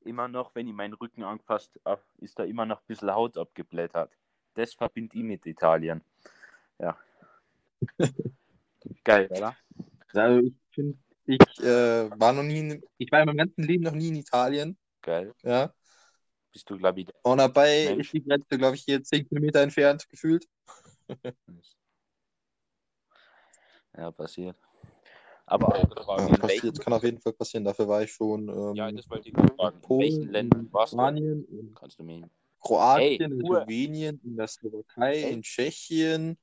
immer 0.00 0.26
noch, 0.26 0.52
wenn 0.56 0.66
ich 0.66 0.74
meinen 0.74 0.94
Rücken 0.94 1.22
angefasst 1.22 1.78
habe, 1.84 2.02
ist 2.16 2.40
da 2.40 2.42
immer 2.42 2.66
noch 2.66 2.80
ein 2.80 2.86
bisschen 2.88 3.14
Haut 3.14 3.38
abgeblättert. 3.38 4.10
Das 4.54 4.74
verbinde 4.74 5.16
ich 5.16 5.22
mit 5.22 5.46
Italien. 5.46 6.02
Ja. 6.80 6.98
Geil, 9.04 9.28
oder? 9.30 9.56
Also 10.12 10.40
ich 10.40 10.54
finde, 10.78 10.98
ich 11.26 11.40
äh, 11.64 12.08
war 12.20 12.32
noch 12.32 12.42
nie, 12.44 12.58
in, 12.60 12.82
ich 12.98 13.10
war 13.10 13.20
in 13.20 13.26
meinem 13.26 13.36
ganzen 13.38 13.62
Leben 13.64 13.82
noch 13.84 13.92
nie 13.92 14.08
in 14.08 14.16
Italien. 14.16 14.78
Geil. 15.02 15.34
Ja. 15.42 15.74
Bist 16.52 16.70
du, 16.70 16.78
glaube 16.78 17.00
ich, 17.00 17.08
Und 17.22 17.38
dabei 17.38 17.86
Mensch. 17.86 18.06
ist 18.06 18.12
die 18.14 18.24
Grenze, 18.24 18.56
glaube 18.56 18.76
ich, 18.76 18.82
hier 18.82 19.02
10 19.02 19.28
Kilometer 19.28 19.60
entfernt 19.60 20.08
gefühlt. 20.08 20.46
Ja, 23.96 24.12
passiert. 24.12 24.56
Aber 25.46 25.66
Frage, 26.04 26.22
Ja, 26.22 26.28
in 26.28 26.34
passiert, 26.40 26.62
welchen, 26.64 26.78
kann 26.78 26.92
auf 26.92 27.02
jeden 27.02 27.20
Fall 27.20 27.32
passieren. 27.32 27.64
Dafür 27.64 27.88
war 27.88 28.02
ich 28.02 28.12
schon 28.12 28.48
ähm, 28.48 28.74
ja, 28.76 28.92
das 28.92 29.08
wollte 29.10 29.28
ich 29.28 29.34
gerade 29.34 29.54
fragen. 29.54 29.76
In 29.76 29.82
Polen, 29.82 30.00
welchen 30.02 30.28
Ländern 30.30 30.72
warst 30.72 30.92
du? 30.92 30.96
Spanien, 30.98 31.44
in 31.48 31.74
Kannst 31.74 31.98
du 31.98 32.04
mir. 32.04 32.30
Kroatien, 32.60 33.32
Ey, 33.32 33.38
in. 33.38 33.40
Slowenien, 33.44 34.20
in 34.22 34.36
der 34.36 34.46
Slowakei, 34.46 35.14
Ey. 35.22 35.32
in 35.32 35.42
Tschechien. 35.42 36.38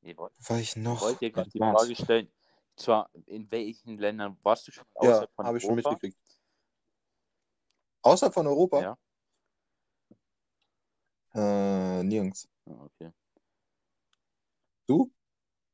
Ich 0.00 0.16
woll- 0.16 0.30
Wo 0.38 0.54
war 0.54 0.60
ich 0.60 0.70
ich 0.70 0.76
noch? 0.76 1.02
wollte 1.02 1.18
dir 1.18 1.30
gerade 1.32 1.50
die? 1.50 1.58
Frage 1.58 1.94
stellen. 1.96 2.28
Zwar, 2.76 3.10
in 3.24 3.50
welchen 3.50 3.96
Ländern 3.98 4.36
warst 4.42 4.68
du 4.68 4.72
schon 4.72 4.84
Ja, 5.00 5.26
habe 5.38 5.56
ich 5.56 5.64
schon 5.64 5.74
mitgekriegt. 5.74 6.18
Außerhalb 8.02 8.34
von 8.34 8.46
Europa? 8.46 8.80
Ja. 8.82 8.98
Äh, 11.34 12.04
nirgends. 12.04 12.48
Ah, 12.66 12.84
okay. 12.84 13.10
Du? 14.86 15.10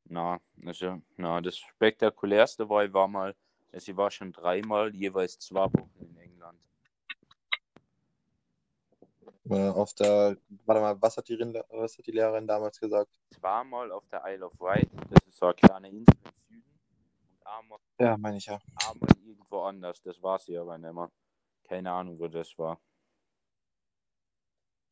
Na, 0.05 0.41
also, 0.65 1.03
na, 1.17 1.41
das 1.41 1.59
spektakulärste 1.59 2.69
war, 2.69 2.91
war 2.93 3.09
mal, 3.09 3.35
also 3.73 3.93
ich 3.93 3.97
war 3.97 4.11
schon 4.11 4.33
dreimal, 4.33 4.95
jeweils 4.95 5.39
zwei 5.39 5.65
Wochen 5.65 5.91
in 6.01 6.17
England. 6.17 6.59
Äh, 9.51 9.69
auf 9.71 9.93
der, 9.95 10.37
warte 10.65 10.81
mal, 10.81 11.03
was 11.03 11.17
hat, 11.17 11.29
die, 11.29 11.39
was 11.39 11.99
hat 11.99 12.07
die 12.07 12.13
Lehrerin 12.13 12.47
damals 12.47 12.79
gesagt? 12.79 13.19
Zweimal 13.31 13.91
auf 13.91 14.07
der 14.07 14.23
Isle 14.25 14.47
of 14.47 14.59
Wight, 14.61 14.89
das 15.11 15.27
ist 15.27 15.37
so 15.37 15.47
eine 15.47 15.55
kleine 15.55 15.89
Insel 15.89 16.17
einmal, 17.59 17.79
Ja, 17.99 18.17
meine 18.17 18.37
ich 18.39 18.47
ja. 18.47 18.61
einmal 18.89 19.11
irgendwo 19.25 19.63
anders, 19.63 20.01
das 20.03 20.21
war 20.23 20.39
sie 20.39 20.57
aber 20.57 20.79
nicht 20.79 20.93
mehr. 20.93 21.11
Keine 21.65 21.93
Ahnung, 21.93 22.19
wo 22.19 22.29
das 22.29 22.57
war. 22.59 22.81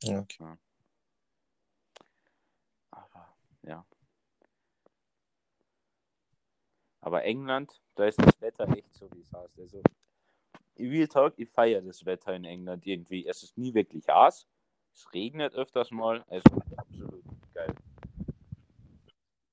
ja 0.03 0.19
okay. 0.21 0.57
Aber, 2.91 3.35
ja. 3.63 3.87
Aber 7.03 7.25
England, 7.25 7.81
da 7.95 8.07
ist 8.07 8.21
das 8.21 8.41
Wetter 8.41 8.69
echt 8.77 8.93
so, 8.95 9.11
wie 9.13 9.21
es 9.21 9.33
heißt. 9.33 9.59
Also, 9.59 9.83
Real 10.79 11.09
Talk, 11.09 11.35
ich 11.37 11.51
feiere 11.51 11.83
das 11.83 12.05
Wetter 12.05 12.35
in 12.35 12.45
England 12.45 12.87
irgendwie. 12.87 13.27
Es 13.27 13.43
ist 13.43 13.57
nie 13.59 13.75
wirklich 13.75 14.09
heiß. 14.09 14.47
Es 14.95 15.13
regnet 15.13 15.55
öfters 15.55 15.91
mal. 15.91 16.25
Geil. 16.29 16.43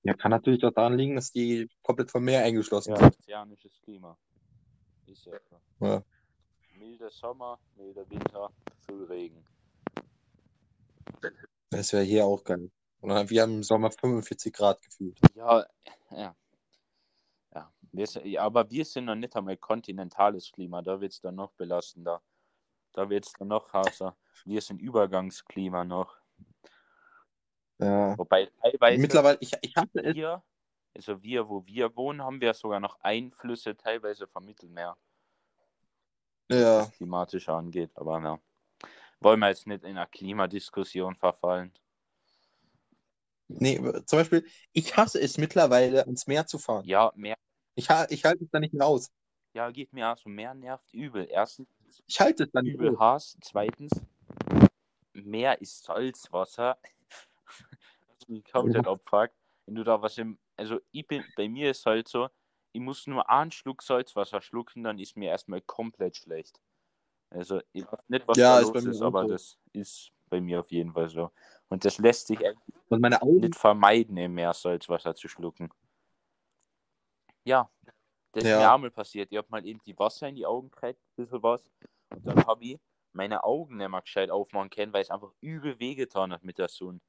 Ja, 0.07 0.13
kann 0.13 0.31
natürlich 0.31 0.63
auch 0.63 0.71
daran 0.71 0.97
liegen, 0.97 1.15
dass 1.15 1.33
die 1.33 1.69
komplett 1.83 2.09
vom 2.09 2.23
Meer 2.23 2.41
eingeschlossen 2.45 2.91
Ja, 2.91 2.97
sind. 2.97 3.17
ozeanisches 3.17 3.81
Klima. 3.81 4.17
Ist 5.05 5.25
ja. 5.25 5.33
Ja. 5.81 6.01
Milder 6.79 7.09
Sommer, 7.09 7.59
milder 7.75 8.09
Winter, 8.09 8.49
viel 8.85 9.03
Regen. 9.03 9.45
Das 11.71 11.91
wäre 11.91 12.03
hier 12.03 12.25
auch 12.25 12.41
geil. 12.41 12.71
Und 13.01 13.09
dann- 13.09 13.29
wir 13.29 13.41
haben 13.41 13.55
im 13.55 13.63
Sommer 13.63 13.91
45 13.91 14.53
Grad 14.53 14.81
gefühlt. 14.81 15.19
Ja, 15.35 15.65
ja. 16.11 16.33
Ja, 17.53 17.73
wir 17.91 18.05
ja, 18.25 18.43
aber 18.43 18.71
wir 18.71 18.85
sind 18.85 19.05
noch 19.05 19.15
nicht 19.15 19.35
einmal 19.35 19.57
kontinentales 19.57 20.49
Klima, 20.53 20.81
da 20.81 21.01
wird 21.01 21.11
es 21.11 21.19
dann 21.19 21.35
noch 21.35 21.51
belastender. 21.51 22.21
Da 22.93 23.09
wird 23.09 23.25
es 23.25 23.33
dann 23.33 23.49
noch 23.49 23.73
heißer. 23.73 24.15
Wir 24.45 24.61
sind 24.61 24.79
Übergangsklima 24.81 25.83
noch. 25.83 26.15
Ja. 27.79 28.17
Wobei 28.17 28.49
teilweise 28.61 28.99
Mittlerweile, 29.01 29.37
ich, 29.41 29.51
ich 29.61 29.75
hatte 29.75 30.03
es. 30.03 30.15
wir, 30.15 30.43
also 30.95 31.21
wir, 31.21 31.47
wo 31.47 31.65
wir 31.65 31.95
wohnen, 31.95 32.23
haben 32.23 32.41
wir 32.41 32.53
sogar 32.53 32.79
noch 32.79 32.99
Einflüsse 33.01 33.77
teilweise 33.77 34.27
vom 34.27 34.45
Mittelmeer, 34.45 34.97
was 36.49 36.59
Ja. 36.59 36.77
das 36.79 36.91
klimatisch 36.91 37.49
angeht. 37.49 37.91
Aber 37.95 38.19
ja, 38.21 38.39
wollen 39.19 39.39
wir 39.39 39.49
jetzt 39.49 39.67
nicht 39.67 39.83
in 39.83 39.91
einer 39.91 40.07
Klimadiskussion 40.07 41.15
verfallen. 41.15 41.71
Nee, 43.49 43.77
zum 44.05 44.19
Beispiel, 44.19 44.45
ich 44.73 44.97
hasse 44.97 45.21
es 45.21 45.37
mittlerweile, 45.37 46.01
ans 46.05 46.27
Meer 46.27 46.45
zu 46.47 46.57
fahren. 46.57 46.83
Ja, 46.85 47.11
mehr, 47.15 47.37
Ich, 47.75 47.87
ich 48.09 48.25
halte 48.25 48.43
es 48.43 48.49
da 48.51 48.59
nicht 48.59 48.73
mehr 48.73 48.85
aus. 48.87 49.09
ja, 49.53 49.69
geht 49.71 49.93
mir 49.93 50.11
auch 50.11 50.17
so. 50.17 50.29
Mehr 50.29 50.53
nervt 50.53 50.93
übel. 50.93 51.27
Erstens 51.29 51.67
Ich 52.07 52.19
halte 52.19 52.43
es 52.43 52.51
da 52.51 52.61
nicht 52.61 52.73
übel 52.73 52.95
aus. 52.95 52.99
Hass. 52.99 53.37
Zweitens, 53.41 53.91
Meer 55.13 55.61
ist 55.61 55.83
Salzwasser. 55.83 56.77
Mich 58.27 58.43
komplett 58.51 58.87
abfuckt. 58.87 59.33
Wenn 59.65 59.75
du 59.75 59.83
da 59.83 60.01
was 60.01 60.17
im. 60.17 60.37
Also, 60.55 60.79
ich 60.91 61.05
bin, 61.07 61.23
bei 61.35 61.47
mir 61.47 61.71
ist 61.71 61.85
halt 61.85 62.07
so, 62.07 62.29
ich 62.71 62.81
muss 62.81 63.07
nur 63.07 63.29
einen 63.29 63.51
Schluck 63.51 63.81
Salzwasser 63.81 64.41
schlucken, 64.41 64.83
dann 64.83 64.99
ist 64.99 65.17
mir 65.17 65.29
erstmal 65.29 65.61
komplett 65.61 66.17
schlecht. 66.17 66.59
Also, 67.29 67.61
ich 67.73 67.83
weiß 67.85 67.99
nicht, 68.07 68.27
was 68.27 68.37
Ja, 68.37 68.55
da 68.55 68.59
ist 68.61 68.73
los 68.73 68.83
mir 68.83 68.91
ist, 68.91 69.01
aber 69.01 69.21
so. 69.23 69.27
das 69.29 69.57
ist 69.73 70.11
bei 70.29 70.41
mir 70.41 70.59
auf 70.61 70.71
jeden 70.71 70.93
Fall 70.93 71.09
so. 71.09 71.31
Und 71.69 71.83
das 71.85 71.97
lässt 71.97 72.27
sich 72.27 72.39
Und 72.89 73.01
meine 73.01 73.21
Augen. 73.21 73.41
nicht 73.41 73.55
vermeiden, 73.55 74.17
im 74.17 74.33
Meer 74.33 74.53
Salzwasser 74.53 75.13
zu 75.15 75.27
schlucken. 75.27 75.69
Ja, 77.43 77.69
das 78.33 78.43
ist 78.43 78.49
Ja. 78.49 78.57
mir 78.57 78.73
auch 78.73 78.77
mal 78.77 78.91
passiert. 78.91 79.31
Ich 79.31 79.37
habe 79.37 79.47
mal 79.49 79.65
irgendwie 79.65 79.97
Wasser 79.97 80.27
in 80.27 80.35
die 80.35 80.45
Augen 80.45 80.69
gekriegt, 80.69 80.99
ein 80.99 81.23
bisschen 81.23 81.43
was. 81.43 81.69
Und 82.09 82.25
dann 82.25 82.45
habe 82.45 82.63
ich 82.63 82.79
meine 83.13 83.43
Augen 83.43 83.77
nicht 83.77 83.89
mehr 83.89 84.01
gescheit 84.01 84.29
aufmachen 84.29 84.69
können, 84.69 84.93
weil 84.93 85.01
es 85.01 85.09
einfach 85.09 85.31
übel 85.41 85.79
wehgetan 85.79 86.31
hat 86.33 86.43
mit 86.43 86.57
der 86.57 86.67
Sonne. 86.67 86.99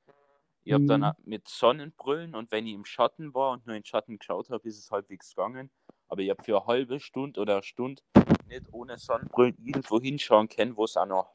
Ich 0.69 0.75
habe 0.75 0.85
dann 0.85 1.01
Mhm. 1.01 1.15
mit 1.25 1.49
Sonnenbrillen 1.49 2.35
und 2.35 2.51
wenn 2.53 2.67
ich 2.67 2.75
im 2.75 2.85
Schatten 2.85 3.33
war 3.33 3.53
und 3.53 3.67
nur 3.67 3.75
in 3.75 3.81
den 3.81 3.87
Schatten 3.87 4.19
geschaut 4.19 4.51
habe, 4.51 4.69
ist 4.69 4.79
es 4.79 4.91
halbwegs 4.91 5.31
gegangen. 5.31 5.71
Aber 6.09 6.21
ich 6.21 6.29
habe 6.29 6.45
für 6.45 6.59
eine 6.59 6.67
halbe 6.67 7.01
Stunde 7.01 7.41
oder 7.41 7.55
eine 7.55 7.63
Stunde 7.63 8.03
nicht 8.49 8.67
ohne 8.71 8.99
Sonnenbrillen 8.99 9.57
irgendwo 9.65 9.99
hinschauen 9.99 10.47
können, 10.47 10.77
wo 10.77 10.85
es 10.85 10.99
auch 10.99 11.07
noch 11.07 11.33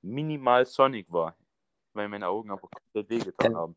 minimal 0.00 0.64
sonnig 0.64 1.12
war. 1.12 1.36
Weil 1.92 2.08
meine 2.08 2.26
Augen 2.28 2.50
einfach 2.50 2.70
komplett 2.70 3.10
wehgetan 3.10 3.54
haben. 3.54 3.76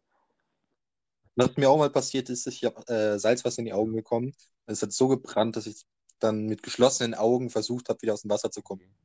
Was 1.35 1.57
mir 1.57 1.69
auch 1.69 1.77
mal 1.77 1.89
passiert 1.89 2.29
ist, 2.29 2.47
ich 2.47 2.63
habe 2.63 2.88
äh, 2.88 3.19
Salzwasser 3.19 3.59
in 3.59 3.65
die 3.65 3.74
Augen 3.74 3.93
bekommen. 3.93 4.33
Es 4.67 4.81
hat 4.81 4.93
so 4.93 5.09
gebrannt, 5.09 5.57
dass 5.57 5.67
ich 5.67 5.85
dann 6.19 6.45
mit 6.45 6.63
geschlossenen 6.63 7.13
Augen 7.13 7.50
versucht 7.50 7.89
habe, 7.89 8.01
wieder 8.01 8.13
aus 8.13 8.21
dem 8.21 8.31
Wasser 8.31 8.50
zu 8.50 8.62
kommen. 8.62 8.95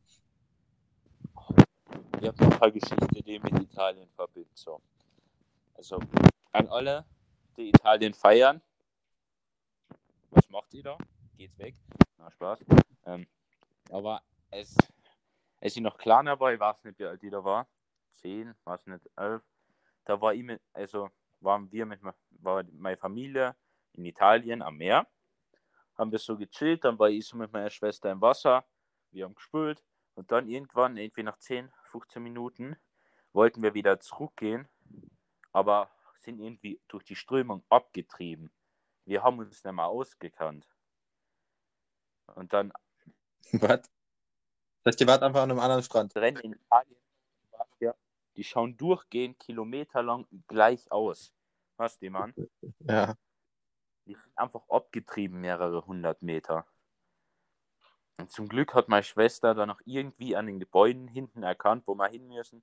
Ich 2.21 2.29
habe 2.29 2.45
noch 2.45 2.53
ein 2.53 2.59
paar 2.61 2.71
Geschichten, 2.71 3.09
die 3.09 3.41
mit 3.41 3.61
Italien 3.61 4.09
verbinden. 4.15 4.53
So. 4.55 4.81
Also 5.81 5.99
an 6.53 6.69
alle, 6.69 7.07
die 7.57 7.71
Italien 7.71 8.13
feiern. 8.13 8.61
Was 10.29 10.47
macht 10.51 10.75
ihr 10.75 10.83
da? 10.83 10.99
Geht's 11.39 11.59
weg? 11.59 11.75
Na, 12.19 12.31
Spaß. 12.31 12.67
Ähm, 13.07 13.27
aber 13.91 14.23
es, 14.51 14.77
als 15.59 15.75
ich 15.75 15.83
noch 15.83 15.97
kleiner 15.97 16.39
war, 16.39 16.53
ich 16.53 16.61
weiß 16.61 16.85
nicht, 16.85 16.99
wie 16.99 17.07
alt 17.07 17.23
ich 17.23 17.31
da 17.31 17.43
war. 17.43 17.67
Zehn, 18.11 18.55
weiß 18.65 18.89
nicht, 18.89 19.09
elf. 19.17 19.43
Da 20.05 20.21
war 20.21 20.35
ich 20.35 20.43
mit, 20.43 20.61
also 20.75 21.09
waren 21.41 21.73
wir 21.73 21.87
mit 21.87 22.01
war 22.03 22.63
meine 22.73 22.99
Familie 22.99 23.57
in 23.95 24.05
Italien 24.05 24.61
am 24.61 24.77
Meer. 24.77 25.07
Haben 25.97 26.13
wir 26.13 26.19
so 26.19 26.37
gechillt, 26.37 26.85
dann 26.85 26.99
war 26.99 27.09
ich 27.09 27.27
so 27.27 27.39
mit 27.39 27.55
meiner 27.55 27.71
Schwester 27.71 28.13
im 28.13 28.21
Wasser. 28.21 28.67
Wir 29.13 29.25
haben 29.25 29.35
gespült. 29.35 29.83
Und 30.13 30.31
dann 30.31 30.47
irgendwann, 30.47 30.99
irgendwie 30.99 31.23
nach 31.23 31.39
10, 31.39 31.73
15 31.85 32.23
Minuten, 32.23 32.77
wollten 33.33 33.63
wir 33.63 33.73
wieder 33.73 33.99
zurückgehen, 33.99 34.69
aber 35.53 35.91
sind 36.19 36.39
irgendwie 36.39 36.81
durch 36.89 37.05
die 37.05 37.17
Strömung 37.17 37.65
abgetrieben. 37.69 38.53
Wir 39.05 39.23
haben 39.23 39.39
uns 39.39 39.65
nicht 39.65 39.75
mehr 39.75 39.87
ausgekannt. 39.87 40.69
Und 42.35 42.53
dann 42.53 42.73
Was? 43.53 43.91
Das 44.83 44.93
heißt, 44.93 45.01
ihr 45.01 45.07
wart 45.07 45.23
einfach 45.23 45.43
an 45.43 45.51
einem 45.51 45.61
anderen 45.61 45.83
Strand. 45.83 46.15
Rennen 46.17 46.39
in 46.39 46.53
Italien, 46.53 46.97
ja, 47.81 47.95
die 48.37 48.45
schauen 48.45 48.77
durchgehend 48.77 49.39
kilometerlang 49.39 50.27
gleich 50.47 50.91
aus. 50.91 51.33
Was 51.77 51.99
die 51.99 52.11
Mann? 52.11 52.35
Ja. 52.81 53.17
Die 54.07 54.15
sind 54.15 54.37
einfach 54.37 54.69
abgetrieben, 54.69 55.41
mehrere 55.41 55.87
hundert 55.87 56.23
Meter. 56.23 56.67
Und 58.19 58.31
zum 58.31 58.49
Glück 58.49 58.75
hat 58.75 58.89
meine 58.89 59.03
Schwester 59.03 59.55
dann 59.55 59.69
noch 59.69 59.81
irgendwie 59.85 60.37
an 60.37 60.47
den 60.47 60.59
Gebäuden 60.59 61.09
hinten 61.09 61.43
erkannt, 61.43 61.87
wo 61.87 61.95
wir 61.95 62.09
hin 62.09 62.29
müssen. 62.29 62.63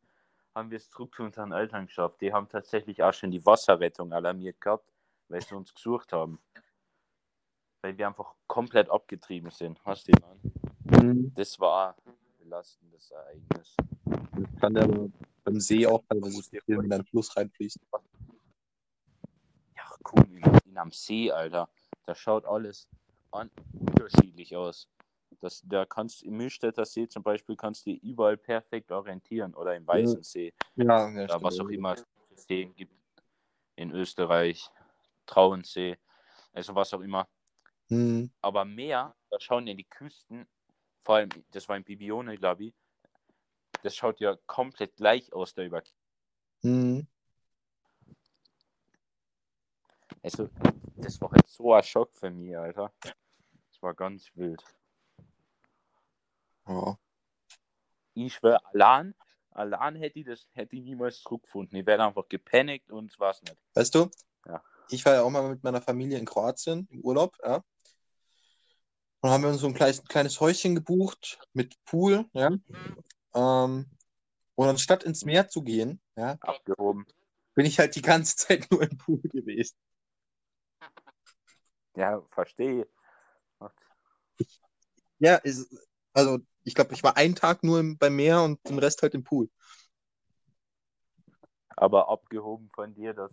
Haben 0.58 0.72
wir 0.72 0.78
es 0.78 0.90
zurück 0.90 1.14
zu 1.14 1.22
unseren 1.22 1.52
Eltern 1.52 1.86
geschafft. 1.86 2.20
Die 2.20 2.34
haben 2.34 2.50
tatsächlich 2.50 3.04
auch 3.04 3.14
schon 3.14 3.30
die 3.30 3.46
Wasserrettung 3.46 4.12
alarmiert 4.12 4.60
gehabt, 4.60 4.92
weil 5.28 5.40
sie 5.40 5.54
uns 5.54 5.72
gesucht 5.72 6.12
haben. 6.12 6.40
Weil 7.84 7.96
wir 7.96 8.08
einfach 8.08 8.34
komplett 8.48 8.90
abgetrieben 8.90 9.52
sind. 9.52 9.80
Was 9.86 10.04
die 10.04 10.14
Mann? 10.14 10.40
Mhm. 11.06 11.32
Das 11.36 11.60
war 11.60 11.96
ein 12.08 12.14
belastendes 12.40 13.12
Ereignis. 13.12 13.76
Das 14.06 14.60
kann 14.60 14.74
der 14.74 14.88
beim 15.44 15.60
See 15.60 15.86
auch 15.86 16.04
teilweise 16.10 16.42
wenn 16.66 16.90
da 16.90 16.96
ein 16.96 17.06
Fluss 17.06 17.38
reinfließt. 17.38 17.80
Ja, 19.76 19.84
cool, 20.12 20.26
in, 20.28 20.60
in 20.72 20.78
am 20.80 20.92
See, 20.92 21.32
Alter. 21.32 21.70
Da 22.08 22.16
schaut 22.16 22.46
alles 22.46 22.88
unterschiedlich 23.30 24.56
aus. 24.56 24.90
Das, 25.40 25.62
da 25.66 25.86
kannst 25.86 26.24
im 26.24 26.38
Mühlstädter 26.38 26.86
See 26.86 27.08
zum 27.08 27.22
Beispiel 27.22 27.56
kannst 27.56 27.86
du 27.86 27.92
überall 27.92 28.38
perfekt 28.38 28.92
orientieren 28.92 29.54
oder 29.54 29.76
im 29.76 29.86
Weißen 29.86 30.24
See 30.24 30.54
Ja, 30.76 31.10
ja 31.10 31.42
was 31.42 31.60
auch 31.60 31.70
immer 31.70 31.94
es 31.94 32.06
Seen 32.48 32.74
gibt 32.76 32.94
in 33.76 33.92
Österreich, 33.92 34.70
Trauensee, 35.26 35.98
also 36.54 36.74
was 36.74 36.94
auch 36.94 37.02
immer. 37.02 37.28
Mhm. 37.90 38.32
Aber 38.42 38.66
mehr, 38.66 39.16
da 39.30 39.40
schauen 39.40 39.68
ja 39.68 39.74
die 39.74 39.84
Küsten, 39.84 40.48
vor 41.04 41.16
allem, 41.16 41.30
das 41.52 41.70
war 41.70 41.78
in 41.78 41.84
Bibione, 41.84 42.38
glaube 42.38 42.66
ich, 42.66 42.74
das 43.84 43.96
schaut 43.96 44.20
ja 44.20 44.36
komplett 44.48 44.96
gleich 44.96 45.32
aus 45.34 45.54
da 45.54 45.64
über. 45.64 45.84
Mhm. 46.64 47.08
Also, 50.24 50.50
das 50.96 51.22
war 51.22 51.32
halt 51.32 51.48
so 51.48 51.74
ein 51.74 51.84
Schock 51.84 52.14
für 52.14 52.30
mich, 52.30 52.58
Alter. 52.58 52.92
Das 53.02 53.82
war 53.82 53.94
ganz 53.94 54.30
wild. 54.36 54.64
Ja. 56.68 56.98
Ich 58.14 58.34
schwöre, 58.36 58.64
allein, 58.74 59.14
allein 59.52 59.96
hätte 59.96 60.20
ich 60.20 60.26
das 60.26 60.48
hätte 60.54 60.76
ich 60.76 60.82
niemals 60.84 61.22
zurückgefunden. 61.22 61.78
Ich 61.78 61.86
wäre 61.86 62.04
einfach 62.04 62.28
gepanikt 62.28 62.92
und 62.92 63.12
es 63.12 63.20
war's 63.20 63.42
nicht. 63.44 63.58
Weißt 63.74 63.94
du, 63.96 64.10
Ja. 64.46 64.64
ich 64.90 65.06
war 65.06 65.14
ja 65.14 65.22
auch 65.24 65.30
mal 65.30 65.48
mit 65.50 65.64
meiner 65.64 65.82
Familie 65.82 66.18
in 66.18 66.26
Kroatien 66.26 66.88
im 66.92 67.02
Urlaub, 67.02 67.38
ja. 67.44 67.64
Und 69.22 69.30
haben 69.32 69.44
wir 69.44 69.50
uns 69.50 69.62
so 69.62 69.68
ein 69.68 69.74
kleines, 69.74 70.04
kleines 70.04 70.40
Häuschen 70.40 70.76
gebucht 70.76 71.40
mit 71.54 71.76
Pool, 71.86 72.26
ja. 72.34 72.52
Ähm, 73.34 73.90
und 74.56 74.68
anstatt 74.68 75.04
ins 75.04 75.26
Meer 75.26 75.48
zu 75.50 75.62
gehen, 75.64 76.02
ja, 76.16 76.38
Abgehoben. 76.42 77.06
bin 77.54 77.66
ich 77.66 77.78
halt 77.78 77.96
die 77.96 78.02
ganze 78.02 78.36
Zeit 78.36 78.70
nur 78.72 78.82
im 78.82 78.98
Pool 78.98 79.22
gewesen. 79.22 79.76
Ja, 81.96 82.22
verstehe. 82.32 82.88
Ja, 85.20 85.36
ist, 85.38 85.68
also 86.14 86.38
ich 86.68 86.76
glaube, 86.76 86.94
ich 86.94 87.02
war 87.02 87.16
einen 87.16 87.34
Tag 87.34 87.64
nur 87.64 87.80
im, 87.80 87.98
beim 87.98 88.16
Meer 88.16 88.44
und 88.44 88.60
den 88.68 88.78
Rest 88.78 89.02
halt 89.02 89.16
im 89.16 89.24
Pool. 89.24 89.50
Aber 91.70 92.10
abgehoben 92.10 92.70
von 92.74 92.94
dir, 92.94 93.14
dass 93.14 93.32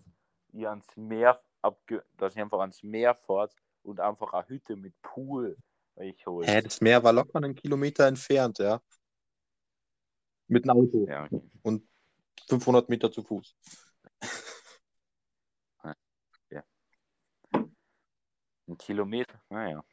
ihr 0.53 0.71
ans 0.71 0.87
Meer 0.97 1.43
abge 1.61 2.05
dass 2.17 2.37
ihr 2.37 2.45
einfach 2.45 2.61
ans 2.61 2.83
Meer 2.85 3.15
fahrt 3.17 3.53
und 3.83 3.99
einfach 3.99 4.33
eine 4.35 4.47
Hütte 4.49 4.77
mit 4.77 4.95
Pool 5.03 5.57
euch 5.97 6.25
holt. 6.27 6.47
Hä, 6.47 6.63
das 6.63 6.81
Meer 6.81 7.03
war 7.03 7.13
locker 7.13 7.37
einen 7.37 7.57
Kilometer 7.57 8.07
entfernt, 8.07 8.59
ja. 8.59 8.81
Mit 10.47 10.69
einem 10.69 10.79
Auto. 10.79 11.07
Ja, 11.09 11.29
500 12.49 12.89
Meter 12.89 13.11
zu 13.11 13.25
Fuß. 13.25 13.57
Ein 18.67 18.79
Kilometer, 18.79 19.39
naja. 19.51 19.85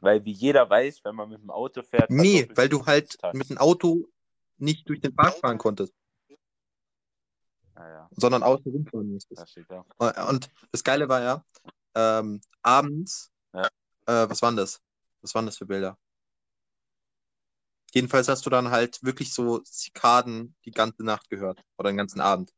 Weil 0.00 0.24
wie 0.24 0.30
jeder 0.32 0.68
weiß, 0.70 1.04
wenn 1.04 1.16
man 1.16 1.28
mit 1.28 1.40
dem 1.42 1.50
Auto 1.50 1.82
fährt. 1.82 2.08
Nee, 2.10 2.48
weil 2.54 2.68
du 2.68 2.86
halt 2.86 3.08
Distanz. 3.12 3.36
mit 3.36 3.50
dem 3.50 3.58
Auto 3.58 4.06
nicht 4.58 4.88
durch 4.88 5.00
den 5.00 5.14
Park 5.14 5.34
fahren 5.34 5.58
konntest, 5.58 5.92
Naja, 7.74 8.08
sondern 8.12 8.42
außen 8.42 8.70
rumfahren 8.72 9.12
musstest. 9.12 9.42
das 9.42 9.50
steht 9.50 9.66
da. 9.68 9.84
Und 10.28 10.48
das 10.72 10.84
Geile 10.84 11.08
war 11.08 11.20
ja, 11.20 11.44
ähm, 11.94 12.40
abends, 12.62 13.32
Ja. 13.52 13.66
äh, 14.06 14.30
was 14.30 14.40
waren 14.40 14.56
das? 14.56 14.80
Was 15.20 15.34
waren 15.34 15.46
das 15.46 15.58
für 15.58 15.66
Bilder? 15.66 15.98
Jedenfalls 17.92 18.28
hast 18.28 18.46
du 18.46 18.50
dann 18.50 18.70
halt 18.70 19.02
wirklich 19.02 19.32
so 19.34 19.58
Zikaden 19.58 20.54
die 20.64 20.70
ganze 20.70 21.02
Nacht 21.04 21.28
gehört 21.28 21.60
oder 21.76 21.90
den 21.90 21.96
ganzen 21.96 22.20
Abend. 22.20 22.52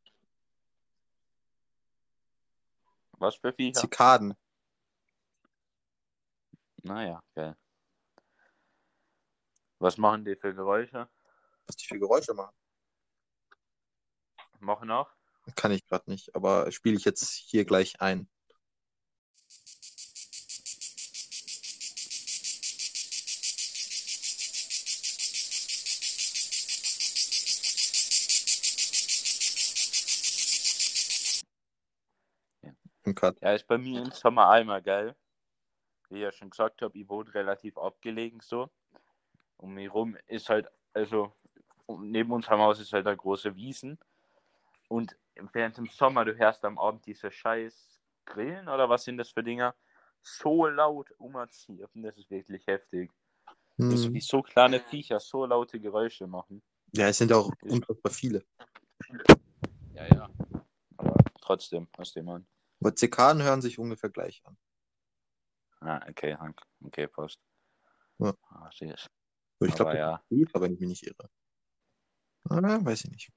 Was 3.19 3.37
für 3.37 3.53
Viecher? 3.53 3.81
Zikaden. 3.81 4.35
Naja, 6.89 7.23
geil. 7.35 7.55
Was 9.79 9.99
machen 9.99 10.25
die 10.25 10.37
für 10.37 10.55
Geräusche? 10.55 11.07
Was 11.67 11.77
die 11.77 11.87
für 11.87 11.99
Geräusche 11.99 12.33
machen, 12.33 12.57
Machen 14.59 14.91
auch? 14.91 15.11
kann 15.55 15.71
ich 15.71 15.87
gerade 15.87 16.11
nicht, 16.11 16.35
aber 16.35 16.73
spiele 16.73 16.97
ich 16.97 17.05
jetzt 17.05 17.31
hier 17.31 17.67
gleich 17.67 18.01
ein. 18.01 18.27
Ja, 33.43 33.53
ist 33.53 33.67
bei 33.67 33.77
mir 33.79 34.03
im 34.03 34.11
Sommer 34.11 34.49
einmal 34.49 34.83
geil. 34.83 35.15
Wie 36.11 36.17
ich 36.17 36.23
ja 36.23 36.33
schon 36.33 36.51
gesagt 36.51 36.83
habe, 36.83 36.97
ich 36.99 37.09
wohne 37.09 37.33
relativ 37.35 37.77
abgelegen 37.77 38.41
so. 38.41 38.71
Um 39.59 39.75
mich 39.75 39.93
rum 39.93 40.17
ist 40.27 40.49
halt, 40.49 40.69
also 40.93 41.33
neben 41.89 42.33
unserem 42.33 42.61
Haus 42.61 42.81
ist 42.81 42.93
halt 42.93 43.07
eine 43.07 43.17
große 43.17 43.55
Wiesen. 43.57 43.99
Und 44.89 45.17
während 45.53 45.77
dem 45.77 45.87
Sommer, 45.87 46.25
du 46.25 46.37
hörst 46.37 46.65
am 46.65 46.79
Abend 46.79 47.05
diese 47.07 47.31
scheiß 47.31 48.01
Grillen 48.25 48.69
oder 48.69 48.89
was 48.89 49.05
sind 49.05 49.19
das 49.19 49.31
für 49.31 49.43
Dinger? 49.43 49.75
So 50.23 50.67
laut 50.67 51.11
umziehen. 51.19 51.87
Das 51.95 52.17
ist 52.17 52.31
wirklich 52.31 52.67
heftig. 52.67 53.11
Das 53.77 54.01
ist 54.01 54.07
Hm. 54.07 54.15
wie 54.15 54.21
so 54.21 54.43
kleine 54.43 54.81
Viecher 54.81 55.21
so 55.21 55.47
laute 55.47 55.79
Geräusche 55.79 56.27
machen. 56.27 56.63
Ja, 56.93 57.09
es 57.09 57.19
sind 57.19 57.31
ja 57.31 57.37
auch 57.37 57.53
unfassbar 57.63 58.13
viele. 58.13 58.45
Ja, 59.95 60.07
ja. 60.09 60.31
Aber 60.97 61.15
trotzdem, 61.41 61.87
was 61.97 62.13
die 62.13 62.23
meinen. 62.23 62.47
Aber 62.81 62.95
Zikaden 62.95 63.43
hören 63.43 63.63
sich 63.63 63.79
ungefähr 63.79 64.11
gleich 64.11 64.43
an. 64.45 64.57
Ah, 65.81 66.01
okay, 66.09 66.35
Hank. 66.37 66.61
Okay, 66.85 67.07
passt. 67.07 67.41
Ja. 68.19 68.35
Ah, 68.51 68.71
schön. 68.73 68.95
Ich 69.61 69.75
glaube, 69.75 69.97
ja. 69.97 70.23
geht, 70.29 70.55
aber 70.55 70.65
wenn 70.65 70.75
ich 70.75 70.81
mich 70.81 70.89
nicht 70.89 71.07
irre. 71.07 71.29
Ah, 72.51 72.85
weiß 72.85 73.05
ich 73.05 73.11
nicht. 73.11 73.33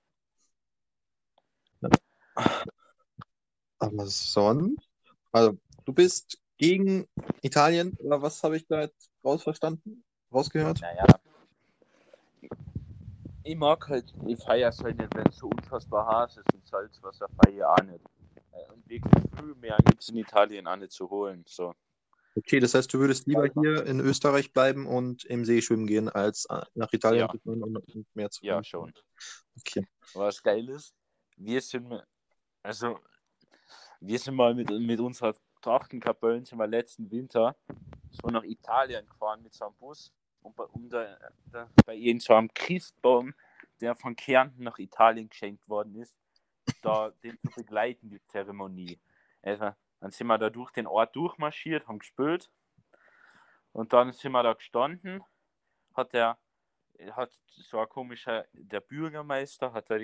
Aber 3.80 4.08
sonst, 4.08 4.88
also 5.32 5.58
du 5.86 5.94
bist 5.94 6.40
gegen 6.58 7.08
Italien 7.42 7.98
oder 7.98 8.22
was 8.22 8.44
habe 8.44 8.58
ich 8.58 8.68
da 8.68 8.82
jetzt 8.82 9.10
rausverstanden, 9.24 10.04
rausgehört? 10.32 10.82
Naja. 10.82 11.06
Ich 13.44 13.56
mag 13.56 13.88
halt, 13.90 14.14
ich 14.28 14.38
feiere 14.38 14.70
es 14.70 14.80
halt 14.84 14.98
nicht, 15.00 15.16
wenn 15.16 15.26
es 15.26 15.38
so 15.38 15.48
unfassbar 15.48 16.22
heiß 16.22 16.38
ist 16.38 16.54
und 16.54 16.68
Salzwasser 16.68 17.28
feiere 17.44 17.56
ich 17.56 17.64
auch 17.64 17.84
nicht. 17.84 18.06
Äh, 18.52 18.72
Und 18.72 18.88
wirklich 18.88 19.24
viel 19.36 19.56
mehr 19.56 19.78
gibt 19.84 20.04
es 20.04 20.10
in 20.10 20.18
Italien 20.18 20.68
auch 20.68 20.76
nicht 20.76 20.92
zu 20.92 21.10
holen. 21.10 21.44
So. 21.48 21.74
Okay, 22.36 22.60
das 22.60 22.74
heißt, 22.74 22.94
du 22.94 23.00
würdest 23.00 23.28
lieber 23.28 23.50
hier 23.62 23.86
in 23.86 24.00
Österreich 24.00 24.54
bleiben 24.54 24.88
und 24.88 25.26
im 25.26 25.44
See 25.44 25.62
schwimmen 25.62 25.86
gehen, 25.86 26.08
als 26.08 26.46
äh, 26.46 26.62
nach 26.76 26.92
Italien 26.94 27.22
Ja. 27.22 27.30
zu 27.30 27.40
fahren 27.40 27.64
und 27.64 28.16
mehr 28.16 28.30
zu 28.30 28.46
Ja, 28.46 28.64
schon. 28.64 28.94
Okay. 29.58 29.86
Was 30.14 30.42
geil 30.42 30.70
ist, 30.70 30.94
wir 31.36 31.62
sind, 31.62 32.02
also, 32.64 33.00
wir 34.00 34.18
sind 34.18 34.36
mal 34.36 34.54
mit, 34.56 34.70
mit 34.70 35.00
unserer 35.00 35.36
Trachtenkapelle 35.62 36.46
sind 36.46 36.58
wir 36.58 36.68
letzten 36.68 37.10
Winter 37.12 37.56
so 38.10 38.28
nach 38.30 38.44
Italien 38.44 39.06
gefahren 39.06 39.44
mit 39.44 39.54
so 39.54 39.66
einem 39.66 39.76
Bus 39.76 40.12
und 40.42 40.56
bei, 40.56 40.64
um 40.64 40.90
da, 40.90 41.18
da, 41.52 41.70
bei 41.86 41.96
irgend 41.96 42.24
so 42.24 42.34
einem 42.34 42.52
Christbaum, 42.54 43.34
der 43.80 43.96
von 43.96 44.16
Kärnten 44.16 44.64
nach 44.64 44.80
Italien 44.80 45.30
geschenkt 45.30 45.68
worden 45.68 45.96
ist, 45.96 46.16
da 46.82 47.12
den 47.24 47.38
zu 47.42 47.52
begleiten, 47.56 48.10
die 48.10 48.22
Zeremonie. 48.28 49.00
Also, 49.42 49.72
dann 50.02 50.12
sind 50.12 50.28
wir 50.28 50.38
da 50.38 50.50
durch 50.50 50.72
den 50.72 50.88
Ort 50.88 51.16
durchmarschiert, 51.16 51.88
haben 51.88 52.00
gespült 52.00 52.52
und 53.72 53.94
dann 53.94 54.12
sind 54.12 54.34
wir 54.34 54.44
da 54.44 54.54
gestanden, 54.54 55.24
hat 55.94 56.14
der 56.14 56.38
hat 57.12 57.32
so 57.48 57.80
ein 57.80 57.90
komischer, 57.90 58.46
der 58.54 58.82
Bürgermeister 58.82 59.74
hat 59.74 59.90
da 59.90 59.98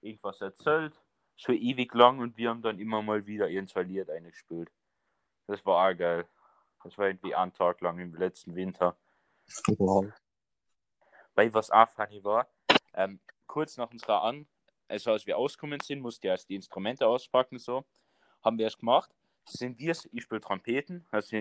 irgendwas 0.00 0.40
erzählt, 0.40 0.98
so 1.36 1.52
ewig 1.52 1.92
lang 1.94 2.20
und 2.20 2.36
wir 2.36 2.50
haben 2.50 2.62
dann 2.62 2.78
immer 2.78 3.02
mal 3.02 3.26
wieder 3.26 3.48
irgendein 3.48 3.88
Lied 3.88 4.10
eingespielt. 4.10 4.70
Das 5.46 5.64
war 5.66 5.90
auch 5.90 5.96
geil. 5.96 6.26
Das 6.84 6.96
war 6.96 7.06
irgendwie 7.06 7.34
einen 7.34 7.52
Tag 7.52 7.80
lang 7.80 7.98
im 7.98 8.14
letzten 8.14 8.54
Winter. 8.54 8.96
Wow. 9.66 10.06
Weil 11.34 11.52
was 11.52 11.70
auch 11.70 11.88
funny 11.88 12.22
war, 12.24 12.48
ähm, 12.94 13.20
kurz 13.46 13.76
nach 13.76 13.90
unserer 13.90 14.22
An, 14.22 14.46
also 14.88 15.12
als 15.12 15.26
wir 15.26 15.36
ausgekommen 15.36 15.80
sind, 15.80 16.00
musste 16.00 16.26
ich 16.26 16.30
erst 16.30 16.48
die 16.48 16.54
Instrumente 16.54 17.06
auspacken, 17.06 17.58
so, 17.58 17.84
haben 18.42 18.58
wir 18.58 18.66
es 18.66 18.78
gemacht. 18.78 19.14
Sind 19.48 19.78
wir, 19.78 19.96
ich 20.12 20.22
spiele 20.22 20.40
Trompeten, 20.40 21.06
also 21.10 21.40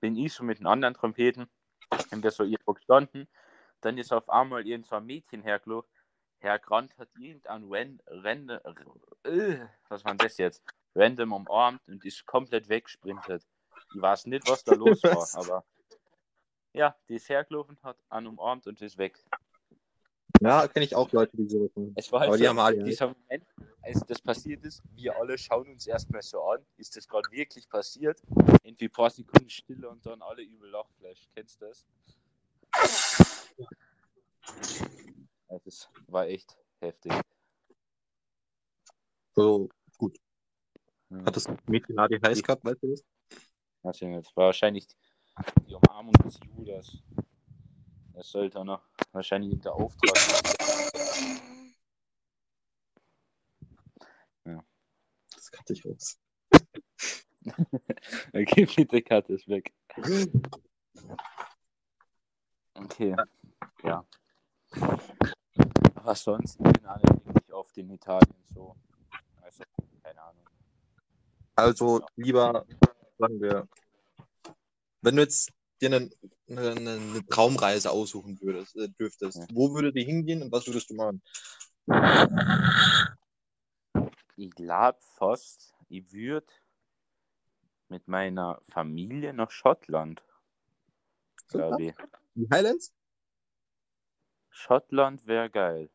bin 0.00 0.16
ich 0.16 0.32
so 0.32 0.44
mit 0.44 0.58
den 0.58 0.66
anderen 0.66 0.94
Trompeten, 0.94 1.48
haben 1.90 2.22
wir 2.22 2.30
so 2.30 2.44
irgendwo 2.44 2.72
gestanden, 2.72 3.28
dann 3.80 3.98
ist 3.98 4.12
auf 4.12 4.28
einmal 4.28 4.66
irgend 4.66 4.86
so 4.86 4.96
ein 4.96 5.04
Mädchen 5.04 5.42
hergelo, 5.42 5.84
hergerannt, 6.38 6.96
hat 6.98 7.08
irgendein 7.18 7.64
Ren, 7.64 8.02
Ren, 8.06 8.48
äh, 8.48 9.66
was 9.88 10.04
war 10.04 10.14
das 10.14 10.38
jetzt? 10.38 10.62
Random 10.94 11.32
umarmt 11.32 11.86
und 11.88 12.04
ist 12.04 12.26
komplett 12.26 12.68
weggesprintet. 12.68 13.46
Ich 13.94 14.00
weiß 14.00 14.26
nicht, 14.26 14.48
was 14.48 14.64
da 14.64 14.74
los 14.74 15.02
war, 15.02 15.28
aber 15.34 15.64
ja, 16.72 16.96
die 17.08 17.16
ist 17.16 17.28
hergelaufen, 17.28 17.78
hat 17.82 17.98
an 18.08 18.26
umarmt 18.26 18.66
und 18.66 18.80
ist 18.80 18.98
weg. 18.98 19.22
Ja, 20.42 20.66
kenne 20.66 20.84
ich 20.84 20.94
auch 20.96 21.10
Leute, 21.12 21.36
die 21.36 21.48
sowas 21.48 21.70
machen. 21.76 21.92
Es 21.94 22.10
war 22.10 22.20
halt 22.20 22.28
Aber 22.28 22.36
die 22.36 22.42
so, 22.42 22.48
haben 22.48 22.58
alle, 22.58 22.82
dieser 22.82 23.06
Moment, 23.06 23.46
als 23.80 24.00
das 24.00 24.20
passiert 24.20 24.64
ist, 24.64 24.82
wir 24.96 25.16
alle 25.16 25.38
schauen 25.38 25.68
uns 25.68 25.86
erstmal 25.86 26.22
so 26.22 26.42
an, 26.42 26.66
ist 26.76 26.96
das 26.96 27.06
gerade 27.06 27.30
wirklich 27.30 27.68
passiert? 27.68 28.20
Irgendwie 28.64 28.86
ein 28.86 28.90
paar 28.90 29.10
Sekunden 29.10 29.48
Stille 29.48 29.88
und 29.88 30.04
dann 30.04 30.20
alle 30.20 30.42
übel 30.42 30.68
Lachflash. 30.68 31.28
Kennst 31.32 31.60
du 31.60 31.66
das? 31.66 31.86
Ja, 35.48 35.58
das 35.64 35.88
war 36.08 36.26
echt 36.26 36.56
heftig. 36.80 37.12
So, 39.34 39.68
gut. 39.96 40.18
Ja. 41.10 41.24
Hat 41.24 41.36
das 41.36 41.46
Mädchen 41.66 41.98
ADHS 41.98 42.42
gehabt, 42.42 42.64
weißt 42.64 42.82
du 42.82 42.90
das? 42.90 43.04
Weiß 43.82 44.02
ich 44.02 44.08
nicht. 44.08 44.36
War 44.36 44.46
wahrscheinlich 44.46 44.88
die 45.68 45.74
Umarmung 45.74 46.14
des 46.24 46.40
Judas. 46.56 46.98
Das 48.14 48.30
sollte 48.30 48.64
noch 48.64 48.82
wahrscheinlich 49.12 49.60
der 49.60 49.74
Auftrag 49.74 50.16
sein. 50.16 50.62
Das 55.34 55.50
kannte 55.50 55.72
ich 55.72 55.84
raus. 55.86 56.18
Okay, 58.32 58.66
bitte 58.66 59.02
cut 59.02 59.28
es 59.30 59.48
weg. 59.48 59.72
Okay. 62.74 63.16
Ja. 63.82 64.04
Aber 65.94 66.14
sonst, 66.14 66.60
ich 66.60 66.72
bin 66.72 66.86
alle 66.86 67.02
wirklich 67.02 67.52
oft 67.52 67.76
in 67.78 67.90
Italien 67.90 68.44
so. 68.54 68.76
Also, 69.40 69.64
keine 70.02 70.22
Ahnung. 70.22 70.44
Also 71.54 72.00
lieber, 72.16 72.64
sagen 73.18 73.40
wir, 73.40 73.68
wenn 75.00 75.16
du 75.16 75.22
jetzt 75.22 75.52
dir 75.80 75.94
eine, 75.94 76.10
eine, 76.58 77.24
Traumreise 77.28 77.90
aussuchen 77.90 78.40
würdest, 78.40 78.76
äh, 78.76 78.88
dürftest, 78.88 79.40
wo 79.52 79.74
würde 79.74 79.92
die 79.92 80.04
hingehen 80.04 80.42
und 80.42 80.52
was 80.52 80.66
würdest 80.66 80.90
du 80.90 80.94
machen? 80.94 81.22
Ich 84.36 84.50
glaube 84.50 84.98
fast, 85.00 85.74
ich 85.88 86.12
würde 86.12 86.46
mit 87.88 88.08
meiner 88.08 88.60
Familie 88.68 89.34
nach 89.34 89.50
Schottland, 89.50 90.22
glaube 91.48 91.82
ich. 91.82 91.94
Die 92.34 92.48
Highlands? 92.50 92.94
Schottland 94.48 95.26
wäre 95.26 95.50
geil. 95.50 95.90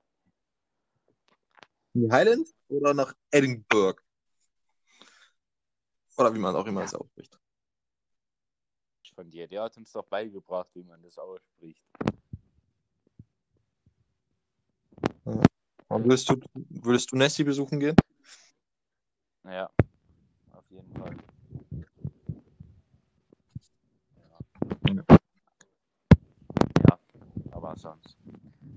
Die 1.93 2.12
Highlands 2.12 2.54
oder 2.67 2.93
nach 2.93 3.13
Edinburgh? 3.32 4.00
Oder 6.17 6.34
wie 6.34 6.39
man 6.39 6.56
auch 6.56 6.65
immer 6.65 6.84
es 6.84 6.93
ausspricht 6.93 7.39
von 9.17 9.32
dir. 9.32 9.47
Der 9.47 9.63
hat 9.63 9.75
uns 9.77 9.91
doch 9.91 10.06
beigebracht, 10.06 10.69
wie 10.75 10.84
man 10.84 11.01
das 11.01 11.17
ausspricht. 11.17 11.82
Und 15.88 16.03
würdest 16.03 16.30
du, 16.30 16.39
würdest 16.53 17.12
du 17.12 17.15
Nessie 17.15 17.43
besuchen 17.43 17.80
gehen? 17.80 17.95
Ja, 19.43 19.71
auf 20.51 20.69
jeden 20.69 20.93
Fall. 20.93 21.15
Ja. 24.86 24.99
ja, 26.88 26.99
aber 27.51 27.75
sonst. 27.75 28.17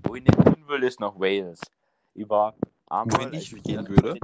Wohin 0.03 0.25
ich 0.25 0.55
hin 0.55 0.67
will, 0.67 0.83
ist 0.83 0.99
nach 0.99 1.19
Wales. 1.19 1.61
Über 2.15 2.55
Armor. 2.87 3.19
Wenn 3.19 3.33
ich 3.33 3.51
gehen 3.61 3.87
würde? 3.87 4.19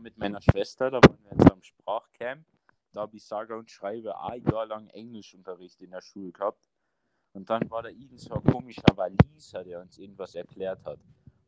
Mit 0.00 0.18
meiner 0.18 0.42
Schwester, 0.42 0.90
da 0.90 0.98
waren 0.98 1.18
wir 1.24 1.32
in 1.32 1.40
so 1.40 1.52
einem 1.52 1.62
Sprachcamp. 1.62 2.44
Da 2.92 3.02
habe 3.02 3.16
ich 3.16 3.24
sage 3.24 3.56
und 3.56 3.70
schreibe 3.70 4.20
ein 4.20 4.44
Jahr 4.44 4.66
lang 4.66 4.88
Englischunterricht 4.88 5.80
in 5.80 5.90
der 5.90 6.00
Schule 6.00 6.32
gehabt. 6.32 6.68
Und 7.32 7.48
dann 7.48 7.70
war 7.70 7.82
da 7.82 7.88
irgend 7.88 8.20
so 8.20 8.34
ein 8.34 8.42
komischer 8.42 8.96
Waliser, 8.96 9.62
der 9.62 9.80
uns 9.80 9.98
irgendwas 9.98 10.34
erklärt 10.34 10.84
hat. 10.84 10.98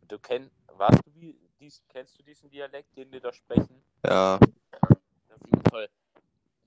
Und 0.00 0.12
du 0.12 0.18
kennst, 0.18 0.52
weißt 0.68 1.00
du, 1.04 1.14
wie, 1.14 1.36
dies, 1.58 1.82
kennst 1.88 2.18
du 2.18 2.22
diesen 2.22 2.50
Dialekt, 2.50 2.96
den 2.96 3.10
wir 3.10 3.20
da 3.20 3.32
sprechen? 3.32 3.82
Ja. 4.04 4.38
Auf 4.38 5.46
jeden 5.46 5.64
Fall 5.68 5.88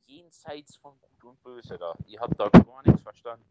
jenseits 0.05 0.75
von 0.77 0.99
Gut 1.19 1.31
und 1.31 1.43
Böse 1.43 1.77
da. 1.77 1.93
Ich 2.05 2.19
habe 2.19 2.35
da 2.35 2.49
gar 2.49 2.81
nichts 2.85 3.01
verstanden. 3.01 3.45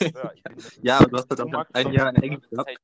Ja, 0.00 0.32
Ja, 0.82 1.04
du 1.04 1.16
hast 1.16 1.30
halt 1.30 1.48
magst 1.48 1.74
ein 1.74 1.92
Jahr 1.92 2.12
die 2.12 2.22
Englisch 2.22 2.50
gehabt. 2.50 2.78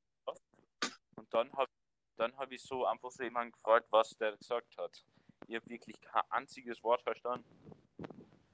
Und 1.16 1.35
dann 1.35 1.53
habe 1.53 1.71
dann 2.16 2.37
hab 2.37 2.53
ich 2.53 2.62
so 2.62 2.87
einfach 2.87 3.11
so 3.11 3.23
jemanden 3.23 3.53
gefragt, 3.53 3.87
was 3.90 4.11
der 4.11 4.37
gesagt 4.37 4.77
hat. 4.79 5.05
Ich 5.49 5.57
habe 5.57 5.68
wirklich 5.68 6.01
kein 6.01 6.23
einziges 6.31 6.83
Wort 6.83 7.03
verstanden. 7.03 7.45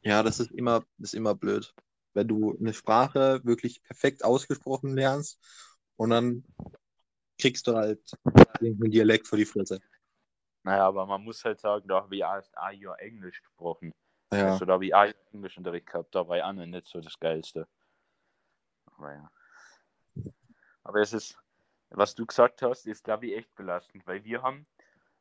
Ja, 0.02 0.22
das 0.22 0.40
ist 0.40 0.52
immer, 0.52 0.84
ist 0.98 1.14
immer 1.14 1.34
blöd. 1.34 1.74
Wenn 2.14 2.28
du 2.28 2.56
eine 2.58 2.72
Sprache 2.72 3.40
wirklich 3.44 3.82
perfekt 3.82 4.24
ausgesprochen 4.24 4.94
lernst 4.94 5.40
und 5.96 6.10
dann 6.10 6.44
kriegst 7.38 7.66
du 7.66 7.76
halt 7.76 8.00
irgendeinen 8.60 8.90
Dialekt 8.90 9.26
vor 9.26 9.38
die 9.38 9.44
Fresse. 9.44 9.80
Naja, 10.64 10.86
aber 10.86 11.06
man 11.06 11.22
muss 11.22 11.44
halt 11.44 11.60
sagen, 11.60 11.86
da 11.88 12.02
habe 12.02 12.16
ich 12.16 12.24
ein 12.24 12.78
Jahr 12.78 13.00
Englisch 13.00 13.40
gesprochen. 13.42 13.94
Ja. 14.32 14.52
Also 14.52 14.64
da 14.64 14.74
habe 14.74 14.84
ich 14.84 14.90
Jahr 14.90 15.14
Englischunterricht 15.32 15.86
gehabt, 15.86 16.14
da 16.14 16.26
war 16.28 16.36
ich 16.36 16.42
noch 16.42 16.66
nicht 16.66 16.86
so 16.86 17.00
das 17.00 17.18
Geilste. 17.18 17.66
Aber 18.86 19.12
ja. 19.12 19.30
Aber 20.82 21.00
es 21.00 21.12
ist, 21.12 21.38
was 21.90 22.14
du 22.14 22.26
gesagt 22.26 22.62
hast, 22.62 22.86
ist, 22.86 23.04
glaube 23.04 23.26
ich, 23.26 23.36
echt 23.36 23.54
belastend, 23.54 24.06
weil 24.06 24.24
wir 24.24 24.42
haben 24.42 24.66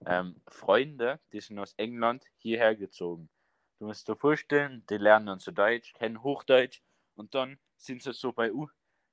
ähm, 0.05 0.41
Freunde, 0.47 1.19
die 1.31 1.39
sind 1.39 1.59
aus 1.59 1.73
England 1.77 2.25
hierher 2.37 2.75
gezogen. 2.75 3.29
Du 3.79 3.85
musst 3.85 4.07
dir 4.07 4.15
vorstellen, 4.15 4.83
die 4.89 4.97
lernen 4.97 5.27
dann 5.27 5.39
so 5.39 5.51
Deutsch, 5.51 5.93
kennen 5.93 6.23
Hochdeutsch 6.23 6.81
und 7.15 7.35
dann 7.35 7.59
sind 7.75 8.01
sie 8.01 8.13
so 8.13 8.33
bei 8.33 8.51
U 8.51 8.67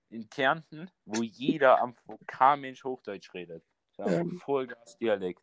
in 0.09 0.29
Kärnten, 0.31 0.90
wo 1.05 1.22
jeder 1.22 1.81
am 1.81 1.94
kein 2.27 2.61
Mensch 2.61 2.85
Hochdeutsch 2.85 3.35
redet. 3.35 3.64
Das 3.96 4.07
ist 4.07 4.20
einfach 4.20 4.40
Vollgas-Dialekt. 4.40 5.42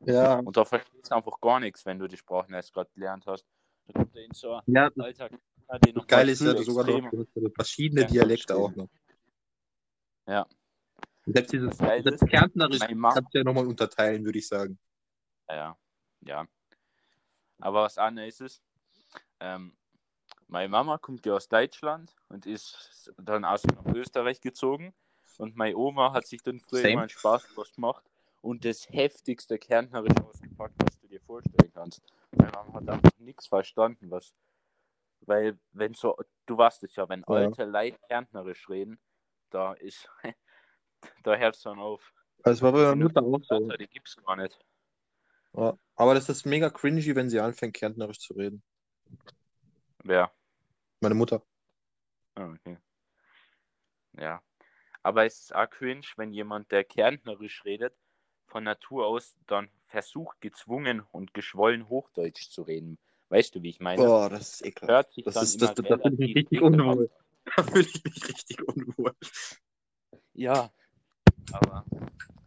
Ja, 0.00 0.38
Und 0.38 0.56
da 0.56 0.64
verstehst 0.64 1.10
du 1.10 1.14
einfach 1.14 1.40
gar 1.40 1.60
nichts, 1.60 1.84
wenn 1.86 1.98
du 1.98 2.08
die 2.08 2.16
Sprachen 2.16 2.54
erst 2.54 2.72
gerade 2.72 2.90
gelernt 2.94 3.26
hast. 3.26 3.46
Da 3.86 3.92
kommt 3.92 4.16
er 4.16 4.24
in 4.24 4.32
so 4.32 4.54
ein 4.54 4.62
ja 4.66 4.90
Knall, 4.90 5.14
den 5.78 5.94
mal 5.96 6.28
ist 6.28 6.40
ja 6.40 6.62
sogar 6.62 6.86
noch, 6.86 7.12
ja 7.12 7.48
verschiedene 7.54 8.02
Ja, 8.02 8.06
Dialekte 8.06 8.56
auch 8.56 8.74
noch. 8.74 8.88
Ja. 10.26 10.46
Selbst 11.26 11.52
dieses 11.52 11.76
selbst 11.76 12.26
Kärntnerisch 12.28 12.80
kannst 12.80 13.34
du 13.34 13.38
ja 13.38 13.44
nochmal 13.44 13.66
unterteilen, 13.66 14.24
würde 14.24 14.38
ich 14.38 14.48
sagen. 14.48 14.78
Ja, 15.48 15.76
ja. 16.20 16.46
Aber 17.62 17.82
was 17.84 17.96
anderes 17.96 18.40
ist, 18.40 18.62
ähm, 19.38 19.76
meine 20.48 20.68
Mama 20.68 20.98
kommt 20.98 21.24
ja 21.24 21.34
aus 21.34 21.48
Deutschland 21.48 22.12
und 22.28 22.44
ist 22.44 23.12
dann 23.16 23.44
aus 23.44 23.62
Österreich 23.94 24.40
gezogen. 24.40 24.92
Und 25.38 25.56
meine 25.56 25.76
Oma 25.76 26.12
hat 26.12 26.26
sich 26.26 26.42
dann 26.42 26.58
früher 26.58 26.82
Same. 26.82 26.92
immer 26.92 27.00
einen 27.02 27.08
Spaß 27.08 27.46
gemacht 27.74 28.04
und 28.40 28.64
das 28.64 28.88
heftigste 28.90 29.58
Kärntnerisch 29.58 30.16
ausgepackt, 30.24 30.74
was 30.82 30.98
du 30.98 31.06
dir 31.06 31.20
vorstellen 31.20 31.72
kannst. 31.72 32.02
Meine 32.32 32.50
Mama 32.50 32.74
hat 32.74 32.88
einfach 32.88 33.18
nichts 33.18 33.46
verstanden, 33.46 34.10
was. 34.10 34.34
Weil, 35.20 35.56
wenn 35.70 35.94
so, 35.94 36.16
du 36.46 36.58
weißt 36.58 36.82
es 36.82 36.96
ja, 36.96 37.08
wenn 37.08 37.20
Ja. 37.28 37.34
alte 37.36 37.64
Leute 37.64 37.98
Kärntnerisch 38.08 38.68
reden, 38.68 38.98
da 39.50 39.74
ist, 39.74 40.10
da 41.22 41.36
hört 41.36 41.54
es 41.54 41.62
dann 41.62 41.78
auf. 41.78 42.12
Das 42.42 42.60
war 42.60 42.72
bei 42.72 42.82
meiner 42.82 42.96
Mutter 42.96 43.22
auch 43.22 43.40
so. 43.40 43.68
Die 43.76 43.86
gibt's 43.86 44.16
gar 44.16 44.34
nicht. 44.34 44.58
Ja. 45.54 45.76
Aber 45.96 46.14
das 46.14 46.28
ist 46.28 46.46
mega 46.46 46.70
cringy, 46.70 47.14
wenn 47.14 47.28
sie 47.28 47.40
anfängt, 47.40 47.74
Kärntnerisch 47.74 48.18
zu 48.20 48.34
reden. 48.34 48.62
Wer? 50.04 50.32
Meine 51.00 51.14
Mutter. 51.14 51.42
Ah, 52.34 52.46
okay. 52.52 52.78
Ja. 54.18 54.42
Aber 55.02 55.24
es 55.26 55.40
ist 55.40 55.54
auch 55.54 55.68
cringe, 55.68 56.06
wenn 56.16 56.32
jemand, 56.32 56.70
der 56.72 56.84
kärntnerisch 56.84 57.64
redet, 57.64 57.94
von 58.46 58.64
Natur 58.64 59.06
aus 59.06 59.36
dann 59.46 59.68
versucht, 59.86 60.40
gezwungen 60.40 61.00
und 61.00 61.34
geschwollen 61.34 61.88
Hochdeutsch 61.88 62.50
zu 62.50 62.62
reden. 62.62 62.98
Weißt 63.28 63.54
du, 63.54 63.62
wie 63.62 63.70
ich 63.70 63.80
meine? 63.80 64.02
Boah, 64.02 64.28
das 64.30 64.54
ist 64.54 64.66
ekelhaft. 64.66 64.90
Hört 64.90 65.10
sich 65.10 65.24
Das 65.24 65.34
dann 65.34 65.44
ist- 65.44 65.62
das- 65.62 65.74
da 65.74 65.82
fühle 65.82 65.96
ich 65.96 66.18
mich 66.18 66.20
relativ 66.20 66.36
richtig 66.36 66.62
unwohl. 66.62 67.10
Da 67.56 67.62
fühle 67.64 67.88
ich 67.88 68.04
mich 68.04 68.28
richtig 68.28 68.62
unwohl. 68.68 69.14
Ja, 70.34 70.72
aber 71.52 71.84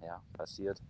ja, 0.02 0.24
passiert. 0.34 0.82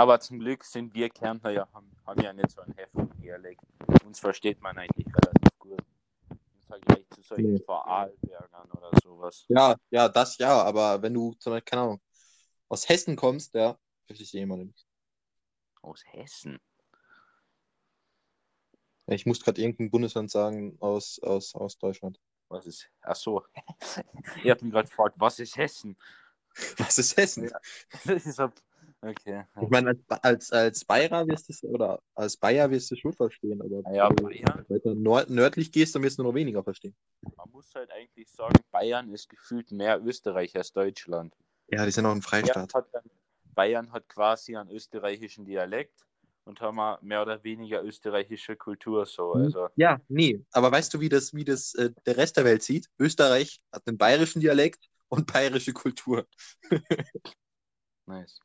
Aber 0.00 0.18
zum 0.18 0.38
Glück 0.38 0.64
sind 0.64 0.94
wir 0.94 1.10
Kärntner 1.10 1.50
ja, 1.50 1.68
haben, 1.74 1.94
haben 2.06 2.22
ja 2.22 2.32
nicht 2.32 2.50
so 2.50 2.62
einen 2.62 2.72
heftigen 2.72 3.20
Dialekt. 3.20 3.60
Uns 4.02 4.18
versteht 4.18 4.58
man 4.62 4.78
eigentlich 4.78 5.06
relativ 5.06 5.58
gut. 5.58 5.82
Im 6.30 6.38
Vergleich 6.66 7.06
zu 7.10 7.20
solchen 7.20 7.52
Nee. 7.52 7.62
Vorarlbergern 7.62 8.70
oder 8.70 8.90
sowas. 9.02 9.44
Ja, 9.48 9.76
ja, 9.90 10.08
das 10.08 10.38
ja, 10.38 10.62
aber 10.62 11.02
wenn 11.02 11.12
du, 11.12 11.34
zum 11.34 11.52
Beispiel, 11.52 11.66
keine 11.66 11.82
Ahnung, 11.82 12.00
aus 12.70 12.88
Hessen 12.88 13.14
kommst, 13.14 13.52
ja, 13.52 13.78
verstehe 14.06 14.24
ich 14.24 14.32
jemanden 14.32 14.68
nicht. 14.68 14.86
Aus 15.82 16.02
Hessen. 16.06 16.58
Ich 19.08 19.26
muss 19.26 19.42
gerade 19.42 19.60
irgendein 19.60 19.90
Bundesland 19.90 20.30
sagen 20.30 20.78
aus, 20.80 21.18
aus, 21.18 21.54
aus 21.54 21.76
Deutschland. 21.76 22.18
Was 22.48 22.64
ist. 22.64 22.88
Ach 23.02 23.16
so. 23.16 23.44
Ihr 24.44 24.52
habt 24.52 24.62
mich 24.62 24.72
gerade 24.72 24.88
gefragt, 24.88 25.16
was 25.18 25.38
ist 25.40 25.58
Hessen? 25.58 25.94
Was 26.78 26.96
ist 26.96 27.18
Hessen? 27.18 27.50
Ja. 27.50 27.60
Das 28.06 28.24
ist 28.24 28.40
ab... 28.40 28.54
Okay. 29.02 29.44
Ich 29.62 29.70
meine, 29.70 29.90
als, 29.90 30.22
als, 30.22 30.52
als 30.52 30.84
Bayer 30.84 31.26
wirst 31.26 31.48
du 31.48 31.52
es, 31.52 31.64
oder 31.64 32.02
als 32.14 32.36
Bayer 32.36 32.70
wirst 32.70 32.90
du 32.90 32.96
schon 32.96 33.14
verstehen, 33.14 33.60
aber 33.60 33.82
Ja, 33.92 34.10
wenn 34.10 34.16
du 34.16 34.24
Bayern. 34.24 34.66
weiter 34.68 34.94
nord 34.94 35.30
nördlich 35.30 35.72
gehst, 35.72 35.94
dann 35.94 36.02
wirst 36.02 36.18
du 36.18 36.22
noch 36.22 36.34
weniger 36.34 36.62
verstehen. 36.62 36.94
Man 37.36 37.50
muss 37.50 37.74
halt 37.74 37.90
eigentlich 37.90 38.30
sagen, 38.30 38.54
Bayern 38.70 39.08
ist 39.10 39.28
gefühlt 39.28 39.70
mehr 39.72 40.02
Österreich 40.04 40.54
als 40.54 40.72
Deutschland. 40.72 41.34
Ja, 41.68 41.86
die 41.86 41.92
sind 41.92 42.04
auch 42.04 42.10
ein 42.10 42.20
Bayern 42.20 42.42
Freistaat. 42.42 42.74
hat, 42.74 42.88
dann, 42.92 43.04
Bayern 43.54 43.90
hat 43.92 44.06
quasi 44.08 44.54
einen 44.56 44.70
österreichischen 44.70 45.46
Dialekt 45.46 46.06
und 46.44 46.60
haben 46.60 46.76
mehr 47.06 47.22
oder 47.22 47.42
weniger 47.42 47.82
österreichische 47.82 48.56
Kultur 48.56 49.06
so. 49.06 49.34
Mhm. 49.34 49.44
Also, 49.44 49.68
Ja, 49.76 49.98
nee. 50.08 50.44
Aber 50.52 50.70
weißt 50.70 50.92
du, 50.92 51.00
wie 51.00 51.08
das, 51.08 51.32
wie 51.32 51.44
das 51.44 51.74
äh, 51.74 51.90
der 52.04 52.18
Rest 52.18 52.36
der 52.36 52.44
Welt 52.44 52.62
sieht? 52.62 52.90
Österreich 52.98 53.62
hat 53.72 53.86
einen 53.86 53.96
bayerischen 53.96 54.40
Dialekt 54.40 54.84
und 55.08 55.26
bayerische 55.32 55.72
Kultur. 55.72 56.26
nice. 58.06 58.40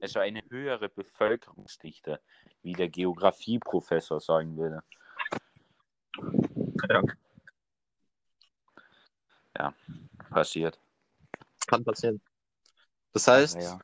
Also 0.00 0.20
eine 0.20 0.42
höhere 0.48 0.88
Bevölkerungsdichte, 0.88 2.22
wie 2.62 2.72
der 2.72 2.88
Geografieprofessor 2.88 4.20
sagen 4.20 4.56
würde. 4.56 4.82
Ja. 6.88 7.02
passiert. 10.30 10.78
Kann 11.68 11.84
passieren. 11.84 12.20
Das 13.12 13.28
heißt, 13.28 13.60
Ja. 13.60 13.78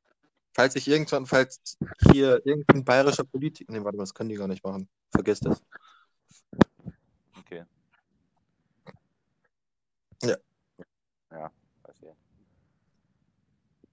falls 0.52 0.74
ich 0.74 0.88
irgendwann, 0.88 1.26
falls 1.26 1.76
hier 2.10 2.44
irgendein 2.44 2.84
bayerischer 2.84 3.24
Politiker, 3.24 3.72
nee, 3.72 3.84
warte 3.84 3.96
mal, 3.96 4.02
das 4.02 4.14
können 4.14 4.30
die 4.30 4.36
gar 4.36 4.48
nicht 4.48 4.64
machen. 4.64 4.88
Vergesst 5.10 5.46
das. 5.46 5.62
Okay. 7.38 7.64
Ja. 10.22 10.36
Ja, 11.30 11.52
passiert. 11.82 12.16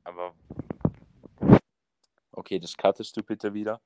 Aber. 0.03 0.33
Okay, 2.31 2.59
das 2.59 2.75
cuttest 2.75 3.15
du 3.17 3.23
bitte 3.23 3.53
wieder. 3.53 3.81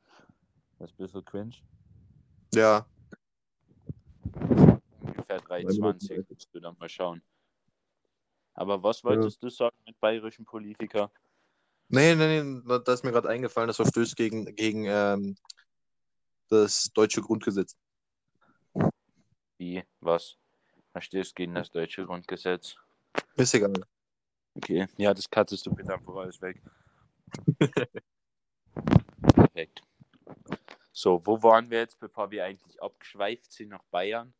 Das 0.79 0.91
ist 0.91 0.99
ein 0.99 1.03
bisschen 1.03 1.25
cringe. 1.25 1.55
Ja, 2.53 2.85
Ungefähr 5.01 5.41
Minuten 5.65 5.97
3,20. 5.99 6.25
Musst 6.29 6.49
du 6.53 6.59
dann 6.59 6.77
mal 6.77 6.89
schauen. 6.89 7.21
Aber 8.55 8.81
was 8.81 9.03
wolltest 9.03 9.43
du 9.43 9.49
sagen 9.49 9.75
mit 9.85 9.99
bayerischen 9.99 10.45
Politiker? 10.45 11.11
nee, 11.89 12.15
nee, 12.15 12.41
nee, 12.41 12.79
da 12.83 12.93
ist 12.93 13.03
mir 13.03 13.11
gerade 13.11 13.29
eingefallen, 13.29 13.67
das 13.67 13.75
verstößt 13.75 14.15
gegen, 14.15 14.55
gegen 14.55 14.85
ähm, 14.85 15.35
das 16.49 16.89
deutsche 16.93 17.21
Grundgesetz. 17.21 17.75
Wie? 19.57 19.83
Was? 19.99 20.37
Verstehst 20.91 21.35
gegen 21.35 21.53
das 21.53 21.69
deutsche 21.69 22.05
Grundgesetz? 22.05 22.75
Ist 23.35 23.53
egal. 23.53 23.73
Okay. 24.55 24.87
Ja, 24.97 25.13
das 25.13 25.29
cuttest 25.29 25.65
du 25.65 25.75
bitte 25.75 25.93
einfach 25.93 26.15
alles 26.15 26.41
weg. 26.41 26.61
Perfekt. 29.35 29.81
So, 30.93 31.21
wo 31.25 31.43
waren 31.43 31.69
wir 31.69 31.79
jetzt, 31.79 31.99
bevor 31.99 32.31
wir 32.31 32.45
eigentlich 32.45 32.81
abgeschweift 32.81 33.51
sind 33.51 33.69
nach 33.69 33.83
Bayern? 33.91 34.33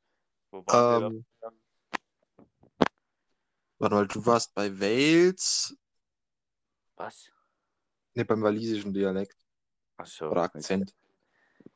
Wo 0.51 0.65
waren 0.65 1.03
Ähm, 1.03 1.25
wir? 1.41 1.51
Warte 3.77 3.95
mal, 3.95 4.07
du 4.07 4.25
warst 4.25 4.53
bei 4.53 4.71
Wales, 4.79 5.77
Was? 6.95 7.29
ne, 8.13 8.23
beim 8.23 8.41
walisischen 8.41 8.93
Dialekt 8.93 9.37
Achso. 9.97 10.29
oder 10.29 10.43
Akzent. 10.43 10.95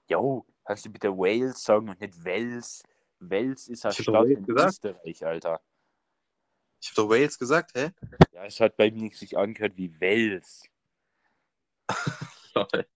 Jo, 0.08 0.46
kannst 0.64 0.86
du 0.86 0.90
bitte 0.90 1.10
Wales 1.10 1.62
sagen 1.62 1.90
und 1.90 2.00
nicht 2.00 2.24
Wels? 2.24 2.84
Wels 3.20 3.68
ist 3.68 3.86
eine 3.86 3.94
hab 3.94 3.98
doch 3.98 4.04
Stadt 4.04 4.14
Wales 4.24 4.38
in 4.38 4.46
gesagt. 4.46 4.68
Österreich, 4.70 5.26
Alter. 5.26 5.62
Ich 6.82 6.90
habe 6.90 6.96
doch 6.96 7.10
Wales 7.10 7.38
gesagt, 7.38 7.72
hä? 7.76 7.92
Ja, 8.32 8.46
es 8.46 8.60
hat 8.62 8.78
bei 8.78 8.90
mir 8.90 9.02
nicht 9.02 9.18
sich 9.18 9.38
angehört 9.38 9.76
wie 9.78 10.00
Wels. 10.00 10.64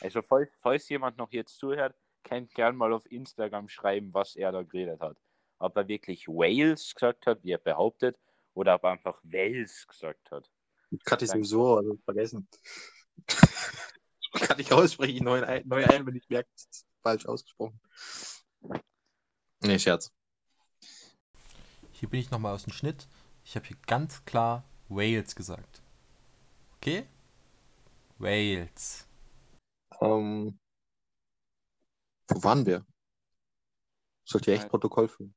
Also, 0.00 0.20
falls, 0.22 0.50
falls 0.60 0.88
jemand 0.88 1.16
noch 1.18 1.30
jetzt 1.32 1.58
zuhört, 1.58 1.94
könnt 2.24 2.52
gern 2.54 2.74
mal 2.76 2.92
auf 2.92 3.08
Instagram 3.10 3.68
schreiben, 3.68 4.12
was 4.12 4.34
er 4.34 4.50
da 4.50 4.62
geredet 4.62 5.00
hat. 5.00 5.16
Ob 5.58 5.76
er 5.76 5.86
wirklich 5.86 6.26
Wales 6.26 6.94
gesagt 6.94 7.26
hat, 7.26 7.44
wie 7.44 7.52
er 7.52 7.58
behauptet, 7.58 8.18
oder 8.54 8.74
ob 8.74 8.84
er 8.84 8.90
einfach 8.90 9.18
Wels 9.22 9.86
gesagt 9.86 10.30
hat. 10.30 10.50
Kann 11.04 11.18
ich 11.22 11.30
sowieso, 11.30 11.76
also 11.76 11.96
vergessen. 12.04 12.48
Kann 14.32 14.58
ich 14.58 14.72
aussprechen, 14.72 15.24
neu 15.24 15.44
ein, 15.44 15.66
neu 15.66 15.84
ein, 15.84 16.06
wenn 16.06 16.16
ich 16.16 16.28
merke, 16.28 16.48
es 16.54 16.66
ist 16.70 16.86
falsch 17.02 17.26
ausgesprochen. 17.26 17.80
Nee, 19.60 19.78
Scherz. 19.78 20.12
Hier 21.92 22.08
bin 22.08 22.20
ich 22.20 22.30
nochmal 22.30 22.54
aus 22.54 22.64
dem 22.64 22.72
Schnitt. 22.72 23.06
Ich 23.44 23.56
habe 23.56 23.66
hier 23.66 23.76
ganz 23.86 24.24
klar 24.24 24.64
Wales 24.88 25.34
gesagt. 25.34 25.82
Okay? 26.76 27.06
Wales. 28.18 29.06
Ähm, 30.00 30.58
wo 32.28 32.42
waren 32.42 32.66
wir? 32.66 32.84
Sollte 34.24 34.52
ja 34.52 34.56
echt 34.58 34.68
Protokoll 34.68 35.08
führen. 35.08 35.34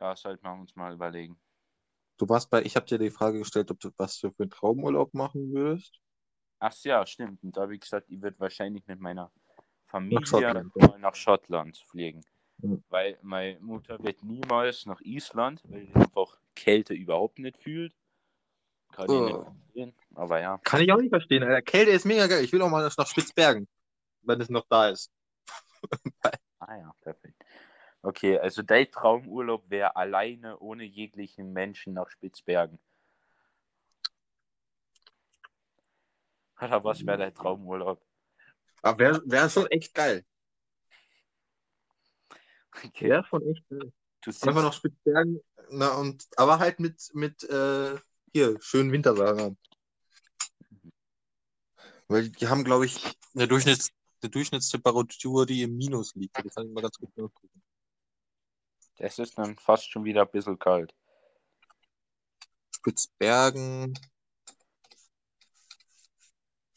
Ja, 0.00 0.16
sollten 0.16 0.44
wir 0.44 0.52
uns 0.52 0.74
mal 0.76 0.94
überlegen. 0.94 1.40
Du 2.22 2.28
warst 2.28 2.50
bei, 2.50 2.62
ich 2.62 2.76
habe 2.76 2.86
dir 2.86 2.98
die 2.98 3.10
Frage 3.10 3.40
gestellt, 3.40 3.72
ob 3.72 3.80
du 3.80 3.90
was 3.96 4.20
du 4.20 4.30
für 4.30 4.44
einen 4.44 4.50
Traumurlaub 4.50 5.12
machen 5.12 5.52
würdest. 5.52 5.98
Ach 6.60 6.72
ja, 6.84 7.04
stimmt. 7.04 7.42
Und 7.42 7.56
da 7.56 7.62
habe 7.62 7.74
ich 7.74 7.80
gesagt, 7.80 8.08
ich 8.10 8.22
würde 8.22 8.38
wahrscheinlich 8.38 8.86
mit 8.86 9.00
meiner 9.00 9.32
Familie 9.86 10.24
Schottland, 10.24 10.76
mal 10.76 11.00
nach 11.00 11.16
Schottland 11.16 11.78
fliegen. 11.78 12.20
Mhm. 12.58 12.84
Weil 12.90 13.18
meine 13.22 13.58
Mutter 13.58 13.98
wird 14.04 14.22
niemals 14.22 14.86
nach 14.86 15.00
Island, 15.00 15.62
weil 15.64 15.84
sie 15.84 15.94
einfach 15.96 16.38
Kälte 16.54 16.94
überhaupt 16.94 17.40
nicht 17.40 17.58
fühlt. 17.58 17.92
Kann 18.92 19.06
ich 19.06 19.10
Oh. 19.10 19.24
nicht 19.24 19.42
verstehen. 19.42 19.94
Aber 20.14 20.40
ja. 20.40 20.58
Kann 20.58 20.80
ich 20.80 20.92
auch 20.92 20.98
nicht 20.98 21.10
verstehen, 21.10 21.42
Alter. 21.42 21.60
Kälte 21.62 21.90
ist 21.90 22.06
mega 22.06 22.28
geil. 22.28 22.44
Ich 22.44 22.52
will 22.52 22.62
auch 22.62 22.70
mal 22.70 22.88
nach 22.96 23.06
Spitzbergen, 23.08 23.66
wenn 24.20 24.40
es 24.40 24.48
noch 24.48 24.68
da 24.68 24.90
ist. 24.90 25.10
Ah 26.60 26.76
ja, 26.76 26.94
perfekt. 27.00 27.41
Okay, 28.02 28.36
also 28.38 28.62
dein 28.62 28.90
Traumurlaub 28.90 29.70
wäre 29.70 29.94
alleine 29.94 30.58
ohne 30.58 30.82
jeglichen 30.84 31.52
Menschen 31.52 31.94
nach 31.94 32.10
Spitzbergen. 32.10 32.80
Oder 36.60 36.82
was 36.82 37.06
wäre 37.06 37.18
dein 37.18 37.34
Traumurlaub? 37.34 38.04
Aber 38.82 38.98
wäre 38.98 39.22
wär 39.24 39.48
schon 39.48 39.66
echt 39.68 39.94
geil. 39.94 40.24
Okay. 42.84 43.08
Wäre 43.08 43.24
schon 43.24 43.46
echt 43.46 43.68
geil. 43.68 43.92
Einfach 44.26 44.62
nach 44.62 44.72
Spitzbergen, 44.72 45.40
na 45.70 45.96
und, 45.96 46.26
aber 46.36 46.58
halt 46.58 46.78
mit, 46.78 47.10
mit 47.14 47.42
äh, 47.44 47.98
hier, 48.32 48.56
schönen 48.60 48.92
Wintersachen. 48.92 49.58
Weil 52.08 52.30
die 52.30 52.46
haben, 52.46 52.62
glaube 52.62 52.86
ich, 52.86 53.16
eine, 53.34 53.48
Durchschnitts, 53.48 53.90
eine 54.22 54.30
Durchschnittstemperatur, 54.30 55.46
die 55.46 55.62
im 55.62 55.76
Minus 55.76 56.14
liegt. 56.14 56.36
Das 56.36 56.54
kann 56.54 56.66
ich 56.66 56.72
mal 56.72 56.82
ganz 56.82 56.98
gut 56.98 57.16
nachgucken. 57.16 57.62
Das 59.02 59.18
ist 59.18 59.36
dann 59.36 59.58
fast 59.58 59.90
schon 59.90 60.04
wieder 60.04 60.22
ein 60.22 60.30
bisschen 60.30 60.56
kalt. 60.56 60.94
Spitzbergen, 62.70 63.98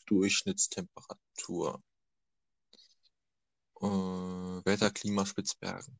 Durchschnittstemperatur. 0.07 1.83
Äh, 3.79 3.85
Wetterklima 3.85 5.23
Spitzbergen. 5.27 5.99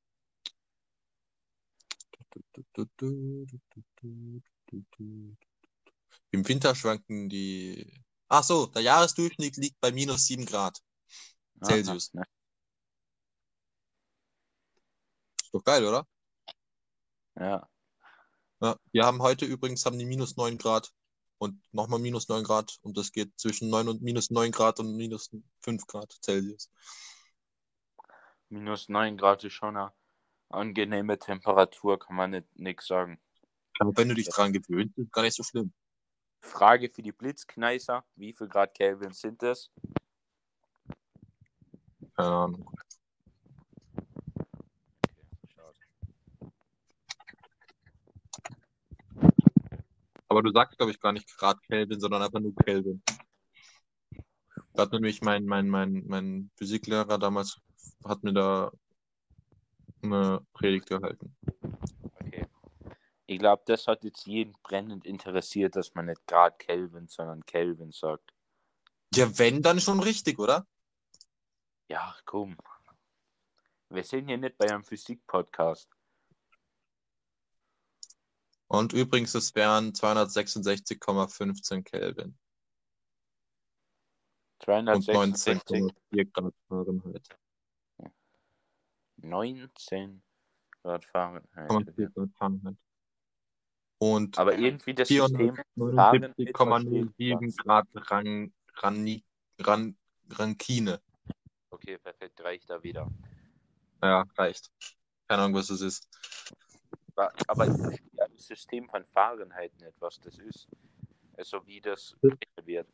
Im 6.32 6.48
Winter 6.48 6.74
schwanken 6.74 7.30
die. 7.30 8.02
Ach 8.30 8.44
so, 8.44 8.66
der 8.66 8.82
Jahresdurchschnitt 8.82 9.58
liegt 9.58 9.80
bei 9.80 9.92
minus 9.92 10.26
7 10.26 10.46
Grad. 10.48 10.82
Aha, 11.60 11.70
Celsius. 11.70 12.14
ne? 12.16 12.24
Ist 15.44 15.54
doch 15.54 15.64
geil, 15.64 15.86
oder? 15.86 16.08
Ja, 17.38 17.68
Ja, 18.62 18.78
wir 18.92 19.06
haben 19.06 19.22
heute 19.22 19.46
übrigens 19.46 19.86
haben 19.86 20.00
die 20.00 20.06
minus 20.06 20.38
9 20.38 20.58
Grad 20.58 20.94
und 21.38 21.62
nochmal 21.74 22.00
minus 22.00 22.30
9 22.30 22.44
Grad 22.44 22.78
und 22.82 22.98
das 22.98 23.12
geht 23.12 23.38
zwischen 23.38 23.70
9 23.70 23.90
und 23.90 24.02
minus 24.02 24.32
9 24.32 24.52
Grad 24.52 24.80
und 24.80 24.96
minus 24.96 25.30
5 25.62 25.86
Grad 25.88 26.12
Celsius. 26.24 26.72
minus 28.50 28.88
9 28.88 29.18
Grad 29.18 29.44
ist 29.44 29.54
schon 29.54 29.76
eine 29.76 29.92
angenehme 30.50 31.20
Temperatur, 31.20 32.00
kann 32.00 32.16
man 32.16 32.32
nicht 32.32 32.48
nix 32.56 32.88
sagen. 32.88 33.20
Aber 33.80 33.92
wenn 33.98 34.08
du 34.08 34.16
dich 34.16 34.30
dran 34.30 34.54
gewöhnt, 34.54 34.98
ist 34.98 35.12
gar 35.12 35.24
nicht 35.24 35.36
so 35.36 35.44
schlimm. 35.44 35.74
Frage 36.40 36.90
für 36.90 37.02
die 37.02 37.12
Blitzkneiser: 37.12 38.06
Wie 38.16 38.34
viel 38.34 38.48
Grad 38.48 38.74
Kelvin 38.74 39.12
sind 39.12 39.44
es? 39.44 39.72
Keine 42.16 42.30
Ahnung. 42.30 42.75
Aber 50.36 50.44
du 50.44 50.52
sagst, 50.52 50.78
glaube 50.78 50.92
ich, 50.92 51.00
gar 51.00 51.14
nicht 51.14 51.34
Grad 51.38 51.62
Kelvin, 51.64 51.98
sondern 51.98 52.22
einfach 52.22 52.42
nur 52.42 52.54
Kelvin. 52.56 53.02
Da 54.74 54.82
hat 54.82 54.92
nämlich 54.92 55.22
mein, 55.22 55.46
mein, 55.46 55.70
mein, 55.70 56.04
mein 56.08 56.52
Physiklehrer 56.58 57.18
damals, 57.18 57.62
hat 58.04 58.22
mir 58.22 58.34
da 58.34 58.70
eine 60.04 60.46
Predigt 60.52 60.90
gehalten. 60.90 61.38
Okay. 62.20 62.46
Ich 63.28 63.40
glaube, 63.40 63.64
das 63.66 63.88
hat 63.88 64.04
jetzt 64.04 64.28
jeden 64.28 64.52
brennend 64.62 65.06
interessiert, 65.06 65.78
dass 65.78 65.96
man 65.96 66.08
nicht 66.08 66.28
Grad 66.28 66.60
Kelvin, 66.60 67.08
sondern 67.08 67.46
Kelvin 67.46 67.94
sagt. 67.94 68.34
Ja, 69.14 69.40
wenn, 69.40 69.62
dann 69.62 69.80
schon 69.80 70.02
richtig, 70.02 70.38
oder? 70.38 70.68
Ja, 71.88 72.14
komm. 72.26 72.58
Wir 73.88 74.04
sind 74.04 74.28
hier 74.28 74.38
nicht 74.38 74.58
bei 74.58 74.70
einem 74.70 74.84
Physik-Podcast. 74.84 75.95
Und 78.68 78.94
übrigens, 78.94 79.36
es 79.36 79.54
wären 79.56 79.94
266,15 79.94 81.84
Kelvin 81.84 82.38
und 84.68 85.04
266, 85.04 85.92
19,4 86.12 86.32
Grad 86.32 86.54
Fahrenheit. 86.68 87.38
19 89.18 90.24
Grad 90.82 91.06
Fahrenheit. 91.06 91.70
0,4 91.70 92.14
Grad 92.14 92.30
Fahrenheit. 92.38 92.78
Und 93.98 94.38
Aber 94.38 94.58
irgendwie 94.58 94.94
das 94.94 95.08
System 95.08 95.56
479,07 95.78 97.56
Grad 97.64 97.88
Ran, 97.94 98.54
Rani, 98.76 99.24
Ran, 99.60 99.98
Rankine. 100.30 101.02
Okay, 101.70 101.98
perfekt, 101.98 102.42
reicht 102.42 102.70
da 102.70 102.84
wieder. 102.84 103.10
Ja, 104.02 104.26
reicht. 104.38 104.70
Keine 105.28 105.44
Ahnung, 105.44 105.56
was 105.56 105.68
das 105.68 105.82
ist. 105.82 106.08
Aber 107.48 107.68
System 108.38 108.90
von 108.90 109.06
Fahrenheit 109.06 109.72
nicht, 109.80 109.94
was 110.00 110.20
das 110.20 110.38
ist. 110.40 110.68
Also 111.38 111.66
wie 111.66 111.82
das 111.82 112.16
wird. 112.64 112.88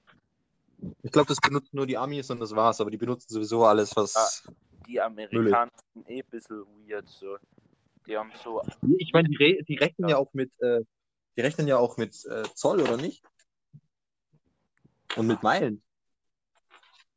Ich 1.04 1.12
glaube, 1.12 1.28
das 1.28 1.40
benutzen 1.40 1.76
nur 1.76 1.86
die 1.86 1.98
Amis 1.98 2.30
und 2.32 2.40
das 2.40 2.56
war's, 2.56 2.82
aber 2.82 2.90
die 2.90 2.98
benutzen 2.98 3.30
sowieso 3.30 3.66
alles, 3.66 3.96
was. 3.96 4.48
Die 4.88 5.00
Amerikaner 5.00 5.72
sind 5.94 6.10
eh 6.10 6.22
ein 6.22 6.30
bisschen 6.30 6.66
weird. 6.88 7.08
So. 7.08 7.38
Die 8.08 8.18
haben 8.18 8.32
so. 8.44 8.62
Ich 8.98 9.14
meine, 9.14 9.30
die, 9.30 9.64
die 9.68 9.76
rechnen 9.76 10.10
ja 10.10 10.18
auch 10.18 10.34
mit, 10.34 10.52
äh, 10.60 10.82
die 11.36 11.42
rechnen 11.42 11.68
ja 11.68 11.78
auch 11.78 11.98
mit 11.98 12.26
äh, 12.26 12.44
Zoll, 12.56 12.82
oder 12.82 12.98
nicht? 12.98 13.24
Und 15.16 15.28
mit 15.28 15.44
Meilen. 15.44 15.84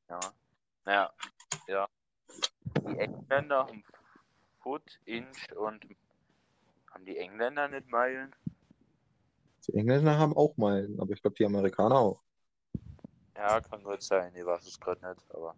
Ja. 0.08 0.20
Naja, 0.84 1.12
ja. 1.68 1.88
Die 2.86 2.98
Engländer 2.98 3.66
haben 3.66 3.82
Foot, 4.60 5.00
Inch 5.06 5.52
und. 5.56 5.84
Haben 6.94 7.06
die 7.06 7.18
Engländer 7.18 7.66
nicht 7.68 7.88
Meilen? 7.88 8.34
Die 9.66 9.74
Engländer 9.74 10.16
haben 10.16 10.36
auch 10.36 10.56
Meilen, 10.56 11.00
aber 11.00 11.12
ich 11.12 11.20
glaube, 11.20 11.36
die 11.36 11.44
Amerikaner 11.44 11.98
auch. 11.98 12.22
Ja, 13.36 13.60
kann 13.60 13.82
gut 13.82 14.00
sein. 14.00 14.32
Ich 14.36 14.46
weiß 14.46 14.64
es 14.64 14.78
gerade 14.78 15.04
nicht, 15.08 15.34
aber. 15.34 15.56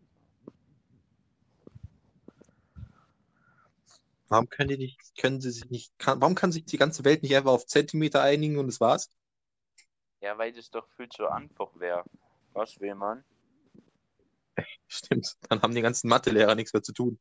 Warum 4.29 4.49
können 4.49 4.70
die 4.70 4.79
nicht, 4.79 5.16
können 5.18 5.40
sie 5.42 5.51
sich 5.51 5.68
nicht, 5.70 5.96
kann, 5.99 6.20
warum 6.20 6.35
kann 6.35 6.53
sich 6.53 6.64
die 6.64 6.79
ganze 6.79 7.05
Welt 7.05 7.22
nicht 7.22 7.37
einfach 7.37 7.53
auf 7.53 7.66
Zentimeter 7.66 8.22
einigen 8.22 8.59
und 8.59 8.66
das 8.66 8.81
war's? 8.81 9.11
Ja, 10.20 10.37
weil 10.38 10.53
das 10.53 10.70
doch 10.70 10.88
viel 10.96 11.09
zu 11.11 11.29
einfach 11.29 11.68
wäre. 11.79 12.03
Was 12.55 12.81
will 12.81 12.94
man? 12.94 13.25
Stimmt. 14.88 15.37
Dann 15.49 15.61
haben 15.61 15.75
die 15.75 15.83
ganzen 15.83 16.09
Mathelehrer 16.09 16.55
nichts 16.55 16.72
mehr 16.72 16.83
zu 16.83 16.94
tun. 16.94 17.18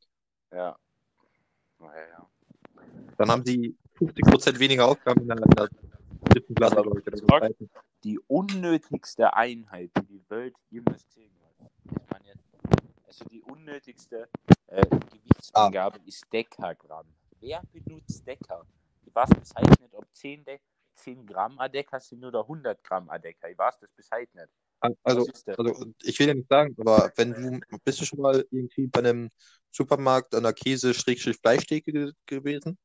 Ja. 0.50 0.76
Naja, 1.78 2.08
ja. 2.08 2.30
Dann 3.18 3.30
haben 3.30 3.44
die 3.44 3.76
50% 3.98 4.58
weniger 4.58 4.86
Aufgaben 4.86 5.22
in 5.22 5.28
der, 5.28 5.36
Klasse, 6.54 6.78
Aber 6.78 6.82
glaube 6.82 7.00
ich, 7.00 7.06
oder 7.06 7.16
so. 7.16 7.26
sag- 7.28 7.52
Die 8.04 8.18
unnötigste 8.26 9.32
Einheit, 9.34 9.90
die 10.00 10.06
die 10.06 10.30
Welt 10.30 10.54
jemals 10.70 11.04
gesehen 11.06 11.32
hat. 11.42 11.70
Ich 11.84 12.10
meine 12.10 12.26
jetzt, 12.26 12.44
also 13.06 13.24
die 13.26 13.42
unnötigste 13.42 14.28
äh, 14.68 14.86
Gewichtsangabe 14.86 15.98
ist 16.04 16.24
Dekagramm. 16.32 17.06
Wer 17.40 17.62
benutzt 17.72 18.26
Decker? 18.26 18.64
Ich 19.04 19.14
weiß 19.14 19.30
bis 19.38 19.54
heute 19.54 19.82
nicht, 19.82 19.94
ob 19.94 20.06
10, 20.14 20.44
De 20.44 20.58
10 20.94 21.26
Gramm 21.26 21.58
a 21.58 21.68
Decker 21.68 22.00
sind 22.00 22.24
oder 22.24 22.40
100 22.40 22.82
Gramm 22.82 23.08
a 23.10 23.18
Decker. 23.18 23.50
Ich 23.50 23.58
weiß 23.58 23.78
das 23.80 23.92
bis 23.92 24.08
heute 24.10 24.36
nicht. 24.36 24.48
Also, 25.02 25.26
also, 25.44 25.92
ich 26.02 26.18
will 26.18 26.28
ja 26.28 26.34
nicht 26.34 26.48
sagen, 26.48 26.74
aber 26.78 27.10
wenn 27.16 27.32
du, 27.32 27.60
bist 27.84 28.00
du 28.00 28.04
schon 28.04 28.20
mal 28.20 28.44
irgendwie 28.50 28.86
bei 28.86 29.00
einem 29.00 29.30
Supermarkt 29.70 30.34
an 30.34 30.42
der 30.42 30.52
Käse-Fleischtheke 30.52 31.92
ge 31.92 32.12
gewesen? 32.26 32.78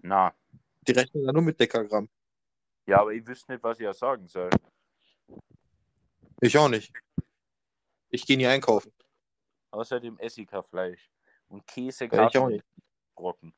Na, 0.00 0.34
Die 0.86 0.92
rechnen 0.92 1.24
ja 1.24 1.32
nur 1.32 1.42
mit 1.42 1.58
Dekagramm. 1.60 2.08
ja, 2.86 3.00
aber 3.00 3.12
ich 3.12 3.26
wüsste 3.26 3.52
nicht, 3.52 3.62
was 3.62 3.78
ich 3.78 3.84
ja 3.84 3.92
sagen 3.92 4.26
soll. 4.26 4.50
Ich 6.40 6.56
auch 6.56 6.68
nicht. 6.68 6.92
Ich 8.10 8.24
gehe 8.24 8.36
nie 8.36 8.46
einkaufen. 8.46 8.92
Außerdem 9.70 10.18
esse 10.18 10.42
ich 10.42 10.46
kein 10.46 10.62
Fleisch. 10.64 11.10
Und 11.48 11.66
Käse 11.66 12.06
Ja, 12.06 12.26
ich 12.28 12.38
auch 12.38 12.48
ich 12.48 12.56
nicht 12.56 12.64
Brocken. 13.14 13.52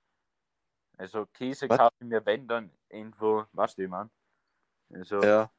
Also 0.96 1.26
Käse 1.26 1.68
Was? 1.68 1.78
kaufe 1.78 1.94
ich 2.00 2.06
mir, 2.06 2.24
wenn 2.24 2.48
dann 2.48 2.70
irgendwo, 2.88 3.44
was 3.52 3.74
du, 3.76 3.86
man? 3.86 4.10
Also, 4.92 5.22
Ja. 5.22 5.52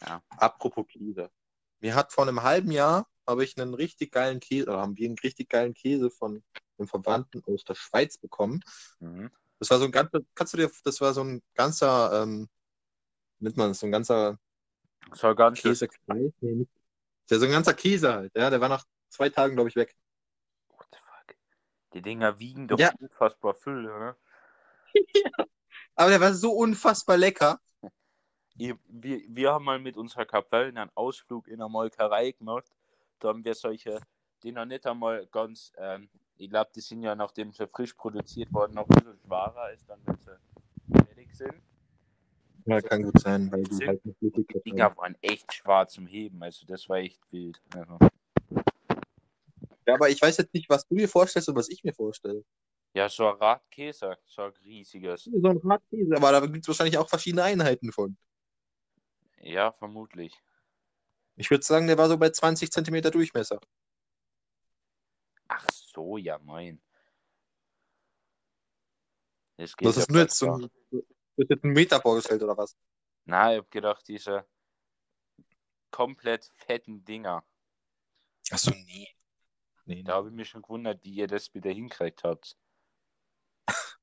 Ja. 0.00 0.22
Apropos 0.30 0.86
Käse. 0.86 1.30
Mir 1.80 1.94
hat 1.94 2.12
vor 2.12 2.26
einem 2.26 2.42
halben 2.42 2.70
Jahr 2.70 3.08
habe 3.26 3.44
ich 3.44 3.58
einen 3.60 3.74
richtig 3.74 4.12
geilen 4.12 4.40
Käse, 4.40 4.68
oder 4.68 4.80
haben 4.80 4.96
wir 4.96 5.06
einen 5.08 5.18
richtig 5.18 5.48
geilen 5.48 5.74
Käse 5.74 6.10
von 6.10 6.42
einem 6.78 6.88
Verwandten 6.88 7.42
aus 7.46 7.64
der 7.64 7.74
Schweiz 7.74 8.18
bekommen. 8.18 8.62
mhm. 9.00 9.30
Das 9.60 9.70
war 9.70 9.78
so 9.78 9.86
ein 9.86 9.90
ganzer, 9.92 10.20
kannst 10.36 10.52
du 10.52 10.58
dir, 10.58 10.70
das 10.84 11.00
war 11.00 11.12
so 11.12 11.22
ein 11.24 11.42
ganzer, 11.54 12.22
ähm, 12.22 12.48
nennt 13.40 13.56
man 13.56 13.70
das, 13.70 13.80
so 13.80 13.86
ein 13.86 13.92
ganzer 13.92 14.38
ganz 15.34 15.60
Käsekreis? 15.60 16.32
Nee, 16.40 16.52
nicht. 16.52 16.70
Der 17.28 17.38
so 17.40 17.46
ein 17.46 17.50
ganzer 17.50 17.74
Käse 17.74 18.14
halt, 18.14 18.36
ja, 18.36 18.50
der 18.50 18.60
war 18.60 18.68
nach 18.68 18.84
zwei 19.08 19.28
Tagen, 19.28 19.54
glaube 19.54 19.68
ich, 19.68 19.76
weg. 19.76 19.96
What 20.68 20.86
the 20.92 20.98
fuck? 20.98 21.36
Die 21.92 22.02
Dinger 22.02 22.38
wiegen 22.38 22.68
doch 22.68 22.78
Ja. 22.78 22.92
unfassbar 23.00 23.54
viel, 23.54 23.86
oder? 23.86 24.16
Aber 25.96 26.10
der 26.10 26.20
war 26.20 26.32
so 26.32 26.52
unfassbar 26.52 27.16
lecker. 27.16 27.60
Wir, 28.54 28.78
wir 28.86 29.52
haben 29.52 29.64
mal 29.64 29.78
mit 29.78 29.96
unserer 29.96 30.24
Kapelle 30.24 30.68
einen 30.68 30.90
Ausflug 30.94 31.48
in 31.48 31.58
der 31.58 31.68
Molkerei 31.68 32.32
gemacht. 32.32 32.72
Da 33.18 33.28
haben 33.28 33.44
wir 33.44 33.54
solche, 33.54 34.00
die 34.42 34.52
noch 34.52 34.64
nicht 34.64 34.86
einmal 34.86 35.26
ganz, 35.26 35.72
ähm, 35.76 36.08
ich 36.38 36.48
glaube, 36.48 36.70
die 36.74 36.80
sind 36.80 37.02
ja, 37.02 37.14
nachdem 37.14 37.52
sie 37.52 37.66
frisch 37.66 37.92
produziert 37.94 38.52
wurden, 38.52 38.74
noch 38.74 38.88
ein 38.88 38.94
bisschen 38.96 39.18
schwerer 39.26 39.60
als 39.60 39.84
dann, 39.86 40.00
wenn 40.06 40.16
sie 40.18 41.04
fertig 41.04 41.34
sind. 41.34 41.54
Ja, 42.66 42.80
kann 42.80 43.02
gut 43.02 43.20
sein, 43.20 43.50
weil 43.50 43.64
die 43.64 43.86
halt 43.86 44.04
nicht 44.04 44.18
flüssig 44.18 44.46
Die 44.48 44.70
Dinger 44.70 44.96
waren 44.96 45.16
echt 45.20 45.52
schwer 45.52 45.86
zum 45.88 46.06
Heben, 46.06 46.42
also 46.42 46.66
das 46.66 46.88
war 46.88 46.98
echt 46.98 47.20
wild. 47.32 47.60
Also, 47.74 47.98
Ja, 49.86 49.94
aber 49.94 50.10
ich 50.10 50.20
weiß 50.20 50.36
jetzt 50.36 50.52
nicht, 50.54 50.68
was 50.68 50.86
du 50.86 50.96
dir 50.96 51.08
vorstellst 51.08 51.48
und 51.48 51.56
was 51.56 51.68
ich 51.70 51.82
mir 51.82 51.94
vorstelle. 51.94 52.44
ja, 52.94 53.08
so 53.08 53.26
ein 53.28 53.36
Radkäse, 53.36 54.18
so 54.26 54.42
ein 54.42 54.52
riesiges. 54.64 55.24
So 55.24 55.48
ein 55.48 55.60
Hartkäse, 55.64 56.14
aber 56.16 56.32
da 56.32 56.40
gibt 56.40 56.58
es 56.58 56.68
wahrscheinlich 56.68 56.98
auch 56.98 57.08
verschiedene 57.08 57.42
Einheiten 57.42 57.90
von. 57.90 58.16
Ja, 59.40 59.72
vermutlich. 59.72 60.34
Ich 61.36 61.50
würde 61.50 61.64
sagen, 61.64 61.86
der 61.86 61.96
war 61.96 62.08
so 62.08 62.18
bei 62.18 62.30
20 62.30 62.70
Zentimeter 62.70 63.10
Durchmesser. 63.10 63.60
Ach 65.48 65.64
so, 65.98 66.16
ja, 66.16 66.38
mein. 66.38 66.80
Das 69.56 69.76
geht 69.76 69.88
Das 69.88 69.96
ja 69.96 70.02
ist 70.02 70.10
nur 70.10 70.20
jetzt 70.20 70.38
so 70.38 70.52
ein, 70.52 70.70
jetzt 71.36 71.64
Meter 71.64 72.00
vorgestellt 72.00 72.42
oder 72.42 72.56
was? 72.56 72.76
Na, 73.24 73.52
ich 73.52 73.58
hab 73.58 73.70
gedacht, 73.70 74.06
diese 74.06 74.46
komplett 75.90 76.44
fetten 76.54 77.04
Dinger. 77.04 77.44
Achso, 78.50 78.70
nee. 78.70 79.08
nee. 79.86 80.02
Da 80.04 80.14
habe 80.14 80.28
ich 80.28 80.34
mich 80.34 80.48
schon 80.48 80.62
gewundert, 80.62 81.02
wie 81.02 81.14
ihr 81.14 81.26
das 81.26 81.52
wieder 81.52 81.72
hinkriegt 81.72 82.22
habt. 82.22 82.56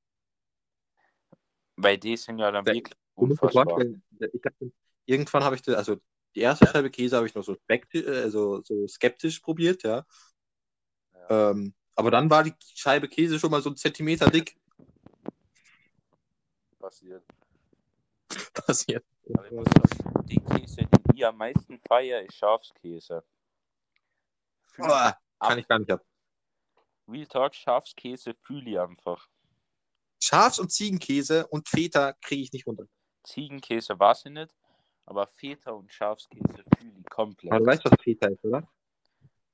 Weil 1.76 1.96
die 1.98 2.16
sind 2.18 2.38
ja 2.38 2.50
dann 2.50 2.64
Der- 2.66 2.74
wirklich 2.74 2.94
unfassbar. 3.14 3.80
hab, 3.80 4.54
irgendwann 5.06 5.44
habe 5.44 5.56
ich, 5.56 5.62
das- 5.62 5.76
also 5.76 5.96
die 6.34 6.40
erste 6.40 6.66
Scheibe 6.66 6.90
Käse 6.90 7.16
habe 7.16 7.26
ich 7.26 7.34
noch 7.34 7.44
so, 7.44 7.56
äh, 7.66 8.28
so, 8.28 8.60
skeptisch 8.86 9.40
probiert, 9.40 9.82
ja. 9.84 10.04
Ähm, 11.28 11.74
aber 11.96 12.10
dann 12.10 12.30
war 12.30 12.44
die 12.44 12.54
Scheibe 12.74 13.08
Käse 13.08 13.38
schon 13.38 13.50
mal 13.50 13.62
so 13.62 13.70
einen 13.70 13.76
Zentimeter 13.76 14.30
dick. 14.30 14.56
Passiert. 16.78 17.24
Passiert. 18.52 19.04
Die 20.24 20.40
Käse, 20.40 20.82
die 21.10 21.16
ich 21.16 21.26
am 21.26 21.36
meisten 21.36 21.80
feiere, 21.88 22.22
ist 22.22 22.34
Schafskäse. 22.36 23.24
Boah, 24.76 25.18
kann 25.40 25.58
ich 25.58 25.66
gar 25.66 25.78
nicht 25.78 25.90
ab. 25.90 26.04
Real 27.08 27.26
Talk, 27.26 27.54
Schafskäse 27.54 28.34
fühle 28.34 28.70
ich 28.70 28.78
einfach. 28.78 29.28
Schafs- 30.22 30.58
und 30.58 30.70
Ziegenkäse 30.70 31.46
und 31.46 31.68
Feta 31.68 32.12
kriege 32.14 32.42
ich 32.42 32.52
nicht 32.52 32.66
runter. 32.66 32.86
Ziegenkäse 33.22 33.98
weiß 33.98 34.26
ich 34.26 34.32
nicht, 34.32 34.54
aber 35.06 35.26
Feta 35.26 35.70
und 35.70 35.90
Schafskäse 35.92 36.64
fühle 36.76 36.92
ich 36.98 37.06
komplett. 37.08 37.52
Aber 37.52 37.60
du 37.60 37.66
weißt, 37.66 37.84
was 37.84 38.00
Feta 38.02 38.28
ist, 38.28 38.44
oder? 38.44 38.68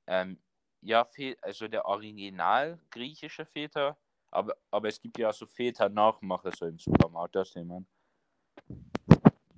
Ähm, 0.07 0.41
ja, 0.83 1.07
also 1.41 1.67
der 1.67 1.85
original 1.85 2.79
griechische 2.89 3.45
Feta, 3.45 3.97
aber, 4.31 4.55
aber 4.71 4.87
es 4.87 4.99
gibt 4.99 5.17
ja 5.17 5.31
so 5.31 5.45
Feta-Nachmacher 5.45 6.51
so 6.51 6.65
im 6.65 6.77
Supermarkt, 6.77 7.35
das 7.35 7.51
sieht 7.51 7.65
man. 7.65 7.85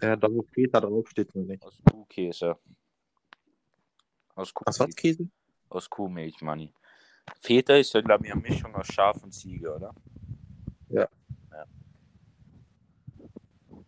Ja, 0.01 0.15
da 0.15 0.31
wo 0.31 0.43
Feta 0.43 0.79
draufsteht, 0.79 1.33
nur 1.35 1.45
nicht. 1.45 1.63
Aus 1.63 1.81
Kuhkäse. 1.89 2.57
Aus, 4.35 4.53
Kuh 4.53 4.63
Was 4.65 4.79
war's, 4.79 4.95
Käse? 4.95 5.27
aus 5.69 5.89
Kuhmilch, 5.89 6.41
Manni. 6.41 6.73
Feta 7.39 7.75
ist 7.75 7.93
ja, 7.93 8.01
glaube 8.01 8.25
ich, 8.25 8.31
eine 8.31 8.41
Mischung 8.41 8.75
aus 8.75 8.87
Schaf 8.87 9.23
und 9.23 9.31
Ziege, 9.31 9.73
oder? 9.73 9.93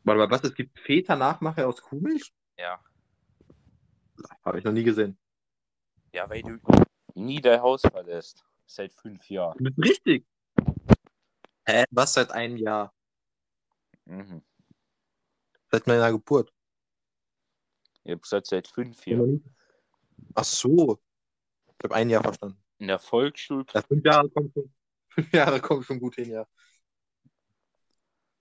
Warte 0.08 0.20
mal, 0.20 0.32
was? 0.32 0.42
Es 0.46 0.56
gibt 0.56 0.80
Feta-Nachmacher 0.80 1.68
aus 1.68 1.82
Kuhmilch? 1.82 2.34
Ja. 2.58 2.80
Habe 4.46 4.60
ich 4.60 4.64
noch 4.64 4.72
nie 4.72 4.84
gesehen. 4.84 5.18
Ja, 6.14 6.30
weil 6.30 6.42
du 6.42 6.58
nie 7.18 7.42
dein 7.42 7.62
Haus 7.62 7.82
verlässt. 7.82 8.44
Seit 8.66 8.94
fünf 8.94 9.30
Jahren. 9.30 9.58
Du 9.58 9.64
bist 9.66 9.78
richtig. 9.80 10.28
Hä? 11.66 11.86
Was 11.92 12.14
seit 12.14 12.32
einem 12.32 12.58
Jahr? 12.58 12.94
Mhm. 14.06 14.42
Seit 15.72 15.88
meiner 15.88 16.12
Geburt. 16.12 16.54
Ich 18.04 18.12
habe 18.12 18.22
gesagt, 18.22 18.48
seit 18.48 18.68
fünf 18.68 19.06
Jahren. 19.06 19.56
Ach 20.34 20.44
so. 20.44 21.00
Ich 21.78 21.84
habe 21.84 21.96
ein 21.96 22.10
Jahr 22.10 22.24
verstanden. 22.24 22.64
In 22.80 22.88
der 22.88 23.00
Volksschule 23.00 23.66
Ja, 23.74 23.82
fünf 23.82 24.06
Jahre 24.06 24.30
kommt 24.30 24.54
schon, 24.54 24.74
fünf 25.10 25.34
Jahre 25.34 25.60
kommt 25.62 25.86
schon 25.86 26.00
gut 26.00 26.16
hin, 26.16 26.30
ja. 26.30 26.48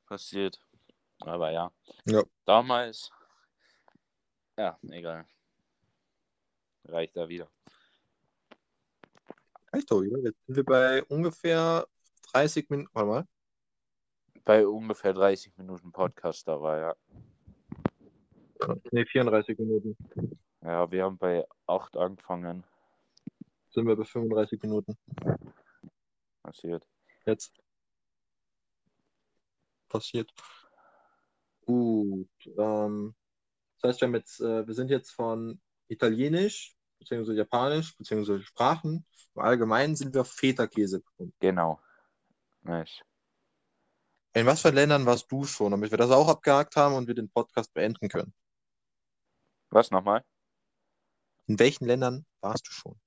passiert. 0.06 0.60
Aber 1.20 1.50
ja. 1.50 1.72
Ja. 2.04 2.22
Damals. 2.44 3.10
Ja, 4.56 4.78
egal. 4.90 5.26
Reicht 6.84 7.16
da 7.16 7.28
wieder. 7.28 7.50
Reicht 9.76 9.90
doch 9.90 10.00
wieder. 10.00 10.18
Jetzt 10.20 10.38
sind 10.46 10.56
wir 10.56 10.64
bei 10.64 11.04
ungefähr 11.04 11.86
30 12.32 12.70
Minuten. 12.70 12.88
Warte 12.94 13.08
mal. 13.08 13.28
bei 14.42 14.66
ungefähr 14.66 15.12
30 15.12 15.54
Minuten 15.58 15.92
Podcast 15.92 16.48
da 16.48 16.58
war, 16.62 16.78
ja. 16.78 16.96
Ne, 18.90 19.04
34 19.04 19.58
Minuten. 19.58 19.94
Ja, 20.62 20.90
wir 20.90 21.04
haben 21.04 21.18
bei 21.18 21.46
8 21.66 21.94
angefangen. 21.98 22.64
Sind 23.68 23.86
wir 23.86 23.96
bei 23.96 24.04
35 24.04 24.62
Minuten. 24.62 24.96
Passiert. 26.42 26.82
Jetzt. 27.26 27.52
Passiert. 29.90 30.32
Gut. 31.66 32.30
Ähm, 32.56 33.14
das 33.82 33.90
heißt, 33.90 34.00
wir, 34.00 34.08
jetzt, 34.16 34.40
äh, 34.40 34.66
wir 34.66 34.72
sind 34.72 34.88
jetzt 34.88 35.10
von 35.10 35.60
Italienisch, 35.88 36.75
beziehungsweise 36.98 37.36
Japanisch, 37.36 37.96
beziehungsweise 37.96 38.42
Sprachen. 38.42 39.06
Im 39.34 39.42
Allgemeinen 39.42 39.96
sind 39.96 40.14
wir 40.14 40.22
auf 40.22 40.32
Feta-Käse 40.32 41.00
gekommen. 41.00 41.32
Genau. 41.40 41.80
Nice. 42.62 43.00
In 44.34 44.46
was 44.46 44.60
für 44.60 44.70
Ländern 44.70 45.06
warst 45.06 45.30
du 45.32 45.44
schon, 45.44 45.70
damit 45.70 45.90
wir 45.90 45.98
das 45.98 46.10
auch 46.10 46.28
abgehakt 46.28 46.76
haben 46.76 46.94
und 46.94 47.06
wir 47.06 47.14
den 47.14 47.30
Podcast 47.30 47.72
beenden 47.72 48.08
können? 48.08 48.34
Was 49.70 49.90
nochmal? 49.90 50.24
In 51.46 51.58
welchen 51.58 51.86
Ländern 51.86 52.26
warst 52.40 52.66
du 52.66 52.72
schon? 52.72 53.00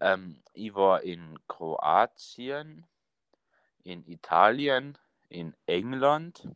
Ähm, 0.00 0.42
ich 0.52 0.74
war 0.74 1.02
in 1.02 1.38
Kroatien, 1.48 2.86
in 3.82 4.06
Italien, 4.06 4.96
in 5.28 5.54
England, 5.66 6.48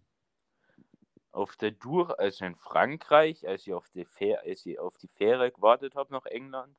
auf 1.33 1.57
der 1.57 1.73
Dur, 1.73 2.19
also 2.19 2.45
in 2.45 2.57
Frankreich, 2.57 3.47
als 3.47 3.67
ich 3.67 3.75
auf 3.75 3.89
die, 3.91 4.05
Fähr 4.05 4.41
als 4.43 4.65
ich 4.67 4.79
auf 4.79 4.97
die 4.99 5.09
Fähre 5.09 5.51
gewartet 5.51 5.95
habe 5.95 6.13
nach 6.13 6.27
England, 6.27 6.77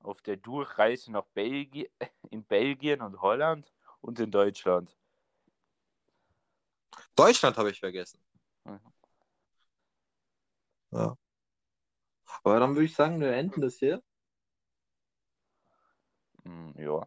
auf 0.00 0.22
der 0.22 0.36
Durchreise 0.36 1.12
nach 1.12 1.26
Belgien, 1.26 1.88
in 2.30 2.44
Belgien 2.44 3.02
und 3.02 3.20
Holland 3.20 3.72
und 4.00 4.18
in 4.20 4.30
Deutschland. 4.30 4.96
Deutschland 7.14 7.56
habe 7.56 7.70
ich 7.70 7.80
vergessen. 7.80 8.20
Mhm. 8.64 8.80
Ja. 10.90 11.16
Aber 12.42 12.60
dann 12.60 12.74
würde 12.74 12.84
ich 12.84 12.94
sagen, 12.94 13.20
wir 13.20 13.32
enden 13.32 13.60
das 13.60 13.76
hier. 13.76 14.02
Hm, 16.44 16.74
ja. 16.78 17.06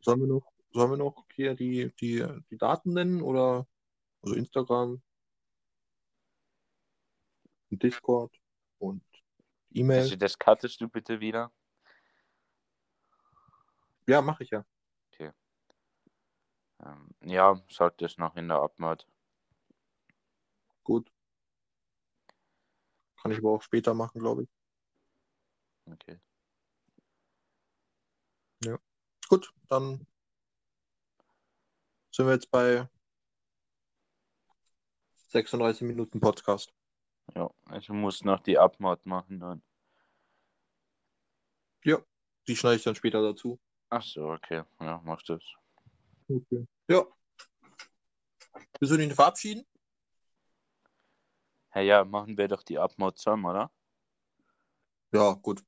Sollen 0.00 0.20
wir 0.20 0.26
noch, 0.26 0.52
sollen 0.72 0.90
wir 0.90 0.96
noch 0.96 1.26
hier 1.34 1.54
die, 1.54 1.92
die, 2.00 2.26
die 2.50 2.58
Daten 2.58 2.92
nennen 2.92 3.22
oder 3.22 3.66
also 4.22 4.34
Instagram, 4.34 5.02
Discord 7.70 8.38
und 8.78 9.04
E-Mail? 9.70 10.00
Also 10.00 10.16
das 10.16 10.38
cuttest 10.38 10.80
du 10.80 10.88
bitte 10.88 11.20
wieder. 11.20 11.52
Ja, 14.06 14.20
mache 14.20 14.44
ich 14.44 14.50
ja. 14.50 14.64
Ähm, 16.84 17.14
ja, 17.24 17.60
sag 17.70 17.96
das 17.98 18.18
noch 18.18 18.34
in 18.36 18.48
der 18.48 18.58
Abmod. 18.58 19.06
Gut. 20.82 21.12
Kann 23.20 23.30
ich 23.30 23.38
aber 23.38 23.52
auch 23.52 23.62
später 23.62 23.94
machen, 23.94 24.20
glaube 24.20 24.42
ich. 24.42 24.48
Okay. 25.86 26.20
Gut, 29.28 29.52
dann 29.68 30.06
sind 32.10 32.26
wir 32.26 32.34
jetzt 32.34 32.50
bei 32.50 32.88
36 35.32 35.82
Minuten 35.82 36.20
Podcast. 36.20 36.74
Ja, 37.34 37.50
also 37.64 37.94
muss 37.94 38.22
noch 38.22 38.40
die 38.40 38.58
Abmod 38.58 39.06
machen 39.06 39.40
dann. 39.40 39.62
Ja, 41.84 41.98
die 42.46 42.54
schneide 42.54 42.76
ich 42.76 42.82
dann 42.82 42.94
später 42.94 43.22
dazu. 43.22 43.58
Ach 43.88 44.02
so, 44.02 44.30
okay. 44.30 44.62
Ja, 44.78 45.00
mach 45.04 45.22
das. 45.22 45.42
Okay. 46.28 46.66
Ja. 46.88 47.06
Willst 48.78 48.92
du 48.92 48.98
dich 48.98 49.14
verabschieden? 49.14 49.64
Hey, 51.70 51.86
ja, 51.86 52.04
machen 52.04 52.36
wir 52.36 52.48
doch 52.48 52.62
die 52.62 52.78
Abmod 52.78 53.16
zusammen, 53.18 53.46
oder? 53.46 53.72
Ja, 55.12 55.32
gut. 55.32 55.64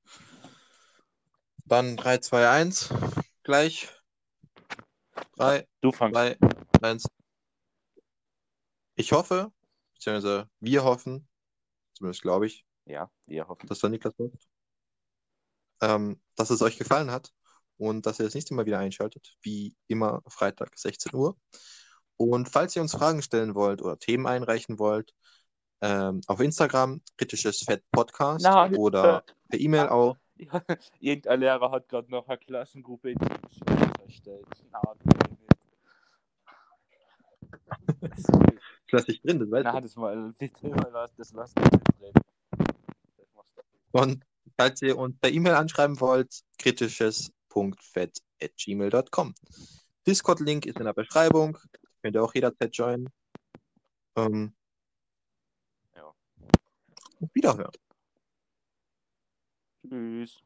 Dann 1.64 1.96
3, 1.96 2.18
2, 2.18 2.50
1. 2.50 2.94
Gleich. 3.42 3.88
3, 5.36 5.66
Du 5.80 5.90
fangst. 5.90 6.16
2, 6.16 6.38
1. 6.82 7.13
Ich 8.96 9.12
hoffe, 9.12 9.52
beziehungsweise 9.94 10.48
wir 10.60 10.84
hoffen, 10.84 11.28
zumindest 11.94 12.22
glaube 12.22 12.46
ich, 12.46 12.64
Ja, 12.86 13.10
wir 13.26 13.48
hoffen. 13.48 13.66
dass 13.66 13.80
der 13.80 13.90
Niklas 13.90 14.14
hofft, 14.18 14.48
ähm, 15.80 16.20
dass 16.36 16.50
es 16.50 16.62
euch 16.62 16.78
gefallen 16.78 17.10
hat 17.10 17.32
und 17.76 18.06
dass 18.06 18.20
ihr 18.20 18.24
das 18.24 18.34
nächste 18.34 18.54
Mal 18.54 18.66
wieder 18.66 18.78
einschaltet, 18.78 19.36
wie 19.42 19.76
immer 19.88 20.22
Freitag 20.28 20.78
16 20.78 21.14
Uhr. 21.14 21.36
Und 22.16 22.48
falls 22.48 22.76
ihr 22.76 22.82
uns 22.82 22.92
Fragen 22.92 23.22
stellen 23.22 23.54
wollt 23.56 23.82
oder 23.82 23.98
Themen 23.98 24.26
einreichen 24.26 24.78
wollt, 24.78 25.12
ähm, 25.80 26.20
auf 26.28 26.40
Instagram 26.40 27.02
kritisches 27.18 27.62
Fett 27.62 27.82
Podcast 27.90 28.44
Na, 28.44 28.70
oder 28.70 29.24
per 29.48 29.58
E-Mail 29.58 29.88
auch. 29.88 30.16
Ja, 30.36 30.62
irgendein 31.00 31.40
Lehrer 31.40 31.70
hat 31.72 31.88
gerade 31.88 32.10
noch 32.10 32.28
eine 32.28 32.38
Klassengruppe 32.38 33.10
in 33.10 33.18
Teams 33.18 33.60
erstellt. 34.04 34.46
Na, 34.70 34.80
Lass 38.90 39.06
dich 39.06 39.22
drin, 39.22 39.38
das 39.40 39.50
weißt 39.50 39.64
Na, 39.64 39.72
du. 39.72 39.80
das 39.80 39.96
mal, 39.96 40.34
das 41.16 41.32
lass 41.32 41.54
nicht 41.54 41.70
drin. 42.00 42.00
Das. 42.00 42.12
Und 43.92 44.22
falls 44.56 44.82
ihr 44.82 44.98
uns 44.98 45.16
per 45.18 45.30
E-Mail 45.32 45.54
anschreiben 45.54 45.98
wollt, 46.00 46.42
kritisches.fett.gmail.com. 46.58 49.34
Discord-Link 50.06 50.66
ist 50.66 50.76
in 50.78 50.84
der 50.84 50.92
Beschreibung. 50.92 51.56
Könnt 52.02 52.14
ihr 52.16 52.22
auch 52.22 52.34
jederzeit 52.34 52.76
joinen. 52.76 53.08
Ähm, 54.16 54.54
Ja. 55.96 56.12
Auf 57.20 57.30
Wiederhören. 57.32 57.72
Tschüss. 59.88 60.42